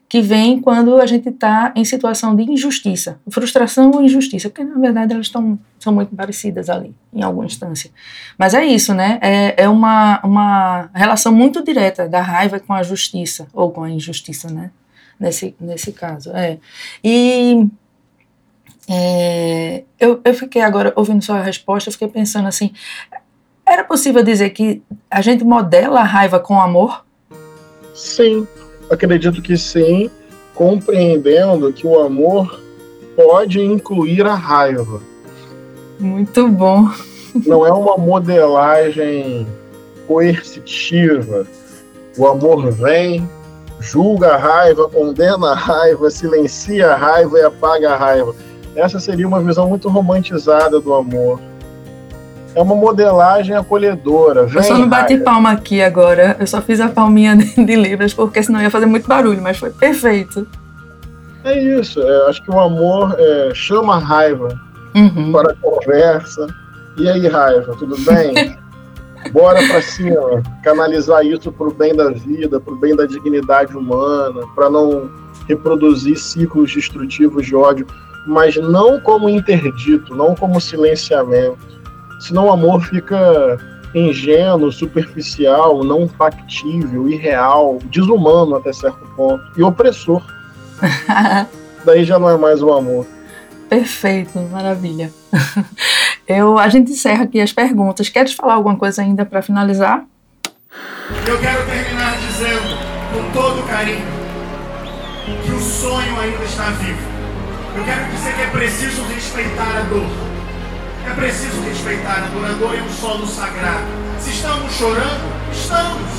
que 0.07 0.21
vem 0.21 0.61
quando 0.61 1.01
a 1.01 1.07
gente 1.07 1.29
está 1.29 1.73
em 1.75 1.85
situação 1.85 2.37
de 2.37 2.45
injustiça, 2.45 3.19
frustração 3.29 3.91
ou 3.91 4.03
injustiça, 4.03 4.49
porque 4.49 4.63
na 4.63 4.79
verdade 4.79 5.13
elas 5.13 5.27
estão 5.27 5.59
são 5.81 5.93
muito 5.93 6.15
parecidas 6.15 6.71
ali, 6.71 6.95
em 7.13 7.23
alguma 7.23 7.47
instância. 7.47 7.91
Mas 8.39 8.55
é 8.55 8.65
isso, 8.65 8.95
né? 8.95 9.19
É, 9.21 9.65
é 9.65 9.69
uma, 9.69 10.21
uma 10.23 10.89
relação 10.95 11.33
muito 11.33 11.65
direta 11.65 12.09
da 12.09 12.21
raiva 12.21 12.61
com 12.61 12.73
a 12.73 12.83
justiça, 12.83 13.49
ou 13.53 13.71
com 13.71 13.83
a 13.83 13.91
injustiça, 13.91 14.49
né? 14.51 14.71
Nesse, 15.19 15.55
nesse 15.61 15.93
caso. 15.93 16.31
É. 16.33 16.59
E 17.03 17.67
é, 18.89 19.85
eu, 19.99 20.21
eu 20.25 20.35
fiquei 20.35 20.63
agora, 20.63 20.93
ouvindo 20.97 21.25
sua 21.25 21.41
resposta, 21.41 21.89
eu 21.89 21.93
fiquei 21.93 22.09
pensando 22.09 22.49
assim, 22.49 22.73
era 23.67 23.83
possível 23.83 24.23
dizer 24.23 24.51
que 24.51 24.83
a 25.11 25.21
gente 25.21 25.45
modela 25.45 26.01
a 26.01 26.05
raiva 26.05 26.39
com 26.39 26.61
amor? 26.61 27.05
Sim, 27.95 28.47
acredito 28.91 29.41
que 29.41 29.57
sim, 29.57 30.11
compreendendo 30.55 31.73
que 31.73 31.87
o 31.87 31.99
amor 31.99 32.61
pode 33.17 33.61
incluir 33.61 34.27
a 34.27 34.35
raiva. 34.35 35.01
Muito 35.99 36.49
bom. 36.49 36.91
Não 37.47 37.67
é 37.67 37.73
uma 37.73 37.97
modelagem 37.97 39.47
coercitiva. 40.07 41.47
O 42.17 42.27
amor 42.27 42.71
vem, 42.71 43.29
julga 43.81 44.35
a 44.35 44.37
raiva, 44.37 44.89
condena 44.89 45.51
a 45.51 45.55
raiva, 45.55 46.11
silencia 46.11 46.93
a 46.93 46.97
raiva 46.97 47.39
e 47.39 47.43
apaga 47.43 47.93
a 47.93 47.97
raiva. 47.97 48.35
Essa 48.75 48.99
seria 48.99 49.27
uma 49.27 49.41
visão 49.43 49.69
muito 49.69 49.89
romantizada 49.89 50.81
do 50.81 50.95
amor. 50.95 51.41
É 52.55 52.63
uma 52.63 52.75
modelagem 52.75 53.55
acolhedora. 53.55 54.47
Vem, 54.47 54.57
eu 54.57 54.63
só 54.63 54.79
não 54.79 54.89
bati 54.89 55.15
raiva. 55.15 55.25
palma 55.25 55.51
aqui 55.51 55.83
agora. 55.83 56.37
Eu 56.39 56.47
só 56.47 56.61
fiz 56.61 56.81
a 56.81 56.89
palminha 56.89 57.37
de 57.37 57.77
Libras, 57.77 58.15
porque 58.15 58.43
senão 58.43 58.61
ia 58.61 58.71
fazer 58.71 58.87
muito 58.87 59.09
barulho, 59.09 59.43
mas 59.43 59.59
foi 59.59 59.71
perfeito. 59.71 60.47
É 61.45 61.59
isso. 61.59 62.01
É, 62.01 62.29
acho 62.29 62.43
que 62.43 62.51
o 62.51 62.59
amor 62.59 63.17
é, 63.19 63.53
chama 63.55 63.97
a 63.97 63.99
raiva 63.99 64.59
uhum. 64.95 65.33
para 65.33 65.53
a 65.53 65.57
conversa. 65.57 66.47
E 66.97 67.09
aí, 67.09 67.27
raiva, 67.27 67.75
tudo 67.77 67.97
bem? 68.01 68.57
Bora 69.33 69.61
para 69.67 69.83
cima, 69.83 70.43
canalizar 70.63 71.25
isso 71.25 71.51
para 71.51 71.69
o 71.69 71.75
bem 71.75 71.95
da 71.95 72.11
vida, 72.11 72.61
para 72.61 72.73
o 72.73 72.77
bem 72.77 72.95
da 72.95 73.07
dignidade 73.07 73.77
humana, 73.77 74.41
para 74.55 74.71
não 74.71 75.11
reproduzir 75.49 76.17
ciclos 76.17 76.73
destrutivos 76.73 77.47
de 77.47 77.55
ódio, 77.55 77.87
mas 78.27 78.57
não 78.57 79.01
como 79.01 79.29
interdito, 79.29 80.15
não 80.15 80.35
como 80.35 80.61
silenciamento. 80.61 81.59
Senão 82.21 82.47
o 82.47 82.53
amor 82.53 82.83
fica 82.83 83.59
ingênuo, 83.95 84.73
superficial, 84.73 85.85
não 85.85 86.09
factível, 86.09 87.09
irreal, 87.09 87.79
desumano 87.91 88.57
até 88.57 88.73
certo 88.73 89.07
ponto 89.17 89.43
e 89.57 89.63
opressor. 89.63 90.23
Daí 91.85 92.05
já 92.05 92.19
não 92.19 92.31
é 92.31 92.37
mais 92.37 92.63
o 92.63 92.73
amor. 92.73 93.07
Perfeito, 93.69 94.39
maravilha. 94.51 95.13
Eu, 96.27 96.59
a 96.59 96.69
gente 96.69 96.93
encerra 96.93 97.25
aqui 97.25 97.41
as 97.41 97.53
perguntas. 97.53 98.09
Queres 98.09 98.33
falar 98.33 98.55
alguma 98.55 98.77
coisa 98.77 99.03
ainda 99.03 99.27
para 99.27 99.43
finalizar? 99.43 100.05
Eu 101.27 101.39
quero 101.39 101.67
terminar 101.67 102.17
dizendo, 102.17 102.79
com 103.13 103.31
todo 103.33 103.67
carinho, 103.69 104.07
que 105.45 105.53
o 105.53 105.61
sonho 105.61 106.19
ainda 106.19 106.45
está 106.45 106.71
vivo. 106.71 107.15
Eu 107.77 107.85
quero 107.85 108.11
dizer 108.11 108.35
que 108.35 108.43
é 108.43 108.47
preciso 108.47 109.03
respeitar 109.03 109.77
a 109.77 109.81
dor. 109.83 110.07
É 111.07 111.15
preciso 111.15 111.61
respeitar 111.61 112.25
a 112.25 112.27
dor. 112.33 112.47
A 112.47 112.53
dor 112.53 112.75
é 112.75 112.83
um 112.83 112.91
solo 112.91 113.27
sagrado. 113.27 113.85
Se 114.19 114.31
estamos 114.31 114.73
chorando, 114.73 115.53
estamos. 115.53 116.11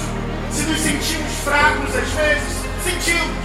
Se 0.52 0.64
nos 0.68 0.80
sentimos 0.80 1.34
fracos 1.44 1.96
às 1.96 2.10
vezes, 2.10 2.60
sentimos. 2.84 3.36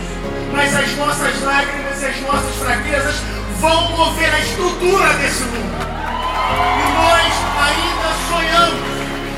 Mas 0.53 0.77
as 0.77 0.95
nossas 0.97 1.43
lágrimas 1.43 2.03
e 2.03 2.07
as 2.07 2.21
nossas 2.21 2.55
fraquezas 2.57 3.15
vão 3.61 3.97
mover 3.97 4.35
a 4.35 4.41
estrutura 4.41 5.15
desse 5.15 5.45
mundo. 5.45 6.01
E 6.41 6.87
nós 6.97 7.33
ainda 7.67 8.09
sonhamos. 8.29 8.91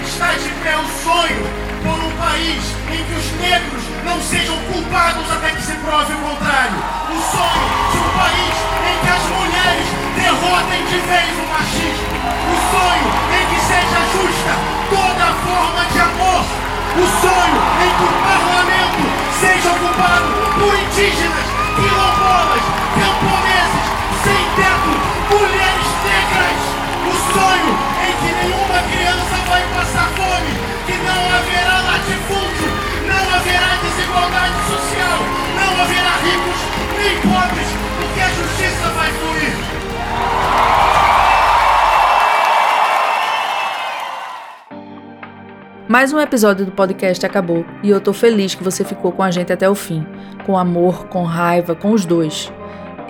Está 0.07 0.33
de 0.35 0.49
pé 0.63 0.77
o 0.77 0.87
sonho 1.03 1.43
por 1.83 1.99
um 1.99 2.13
país 2.17 2.63
em 2.91 3.05
que 3.05 3.15
os 3.19 3.29
negros 3.41 3.83
não 4.05 4.21
sejam 4.23 4.57
culpados 4.73 5.31
até 5.33 5.51
que 5.51 5.63
se 5.63 5.75
prove 5.83 6.13
o 6.13 6.19
contrário. 6.19 6.79
O 7.11 7.19
sonho 7.19 7.67
de 7.91 7.99
um 7.99 8.11
país 8.17 8.55
em 8.87 8.97
que 9.03 9.11
as 9.11 9.25
mulheres 9.35 9.89
derrotem 10.17 10.85
de 10.87 10.99
vez 11.11 11.33
o 11.39 11.47
machismo. 11.51 12.13
O 12.23 12.57
sonho 12.71 13.09
em 13.35 13.45
que 13.51 13.61
seja 13.67 14.01
justa 14.15 14.53
toda 14.91 15.27
forma 15.43 15.83
de 15.91 16.01
amor. 16.01 16.45
O 16.93 17.07
sonho 17.21 17.61
em 17.83 17.91
que 17.97 18.05
o 18.05 18.15
parlamento 18.23 19.03
seja 19.41 19.69
ocupado 19.73 20.29
por 20.55 20.75
indígenas, 20.77 21.49
quilombolas, 21.75 22.65
camponeses, 22.95 23.87
sem 24.23 24.43
teto, 24.55 24.93
sonho 27.33 27.73
em 28.07 28.13
que 28.21 28.31
nenhuma 28.41 28.79
criança 28.93 29.37
vai 29.49 29.63
passar 29.75 30.09
fome 30.13 30.53
que 30.87 30.97
não 30.99 31.23
haverá 31.37 31.77
latifúndio, 31.81 32.71
não 33.09 33.25
haverá 33.37 33.71
desigualdade 33.83 34.59
social, 34.69 35.19
não 35.57 35.73
haverá 35.83 36.15
ricos 36.27 36.61
nem 36.99 37.15
pobres, 37.25 37.69
porque 37.97 38.21
a 38.21 38.29
justiça 38.29 38.89
vai 38.91 39.11
fluir. 39.11 39.53
Mais 45.89 46.13
um 46.13 46.21
episódio 46.21 46.65
do 46.67 46.73
podcast 46.73 47.25
acabou 47.25 47.65
e 47.83 47.91
eu 47.91 48.01
tô 48.01 48.13
feliz 48.13 48.55
que 48.55 48.63
você 48.63 48.85
ficou 48.85 49.13
com 49.13 49.23
a 49.23 49.31
gente 49.31 49.53
até 49.53 49.69
o 49.69 49.75
fim, 49.75 50.07
com 50.47 50.57
amor, 50.57 51.07
com 51.07 51.23
raiva, 51.23 51.75
com 51.75 51.93
os 51.93 52.05
dois. 52.05 52.53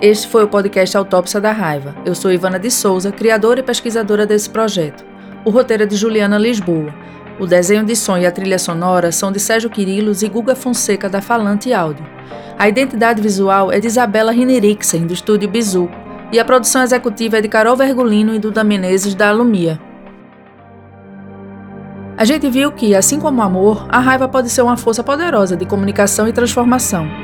Este 0.01 0.27
foi 0.27 0.43
o 0.43 0.47
podcast 0.47 0.97
Autópsia 0.97 1.39
da 1.39 1.51
Raiva. 1.51 1.95
Eu 2.05 2.13
sou 2.13 2.31
Ivana 2.31 2.59
de 2.59 2.69
Souza, 2.69 3.11
criadora 3.11 3.59
e 3.59 3.63
pesquisadora 3.63 4.25
desse 4.25 4.49
projeto. 4.49 5.05
O 5.45 5.49
roteiro 5.49 5.83
é 5.83 5.85
de 5.85 5.95
Juliana 5.95 6.37
Lisboa. 6.37 6.93
O 7.39 7.45
desenho 7.45 7.85
de 7.85 7.95
som 7.95 8.17
e 8.17 8.25
a 8.25 8.31
trilha 8.31 8.59
sonora 8.59 9.11
são 9.11 9.31
de 9.31 9.39
Sérgio 9.39 9.69
Quirilos 9.69 10.21
e 10.21 10.27
Guga 10.27 10.55
Fonseca 10.55 11.07
da 11.07 11.21
Falante 11.21 11.73
Áudio. 11.73 12.05
A 12.57 12.67
identidade 12.67 13.21
visual 13.21 13.71
é 13.71 13.79
de 13.79 13.87
Isabela 13.87 14.31
Rinerixen, 14.31 15.07
do 15.07 15.13
estúdio 15.13 15.49
Bizu, 15.49 15.89
e 16.31 16.39
a 16.39 16.45
produção 16.45 16.83
executiva 16.83 17.37
é 17.37 17.41
de 17.41 17.47
Carol 17.47 17.75
Vergolino 17.75 18.33
e 18.33 18.39
Duda 18.39 18.63
Menezes, 18.63 19.15
da 19.15 19.29
Alumia. 19.29 19.79
A 22.17 22.25
gente 22.25 22.49
viu 22.49 22.71
que, 22.71 22.95
assim 22.95 23.19
como 23.19 23.39
o 23.39 23.43
amor, 23.43 23.87
a 23.89 23.99
raiva 23.99 24.27
pode 24.27 24.49
ser 24.49 24.61
uma 24.61 24.77
força 24.77 25.03
poderosa 25.03 25.55
de 25.55 25.65
comunicação 25.65 26.27
e 26.27 26.33
transformação. 26.33 27.22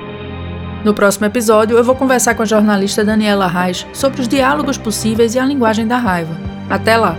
No 0.83 0.93
próximo 0.93 1.25
episódio, 1.25 1.77
eu 1.77 1.83
vou 1.83 1.95
conversar 1.95 2.35
com 2.35 2.43
a 2.43 2.45
jornalista 2.45 3.03
Daniela 3.03 3.47
Reis 3.47 3.85
sobre 3.93 4.21
os 4.21 4.27
diálogos 4.27 4.77
possíveis 4.77 5.35
e 5.35 5.39
a 5.39 5.45
linguagem 5.45 5.85
da 5.85 5.97
raiva. 5.97 6.33
Até 6.69 6.95
lá! 6.95 7.17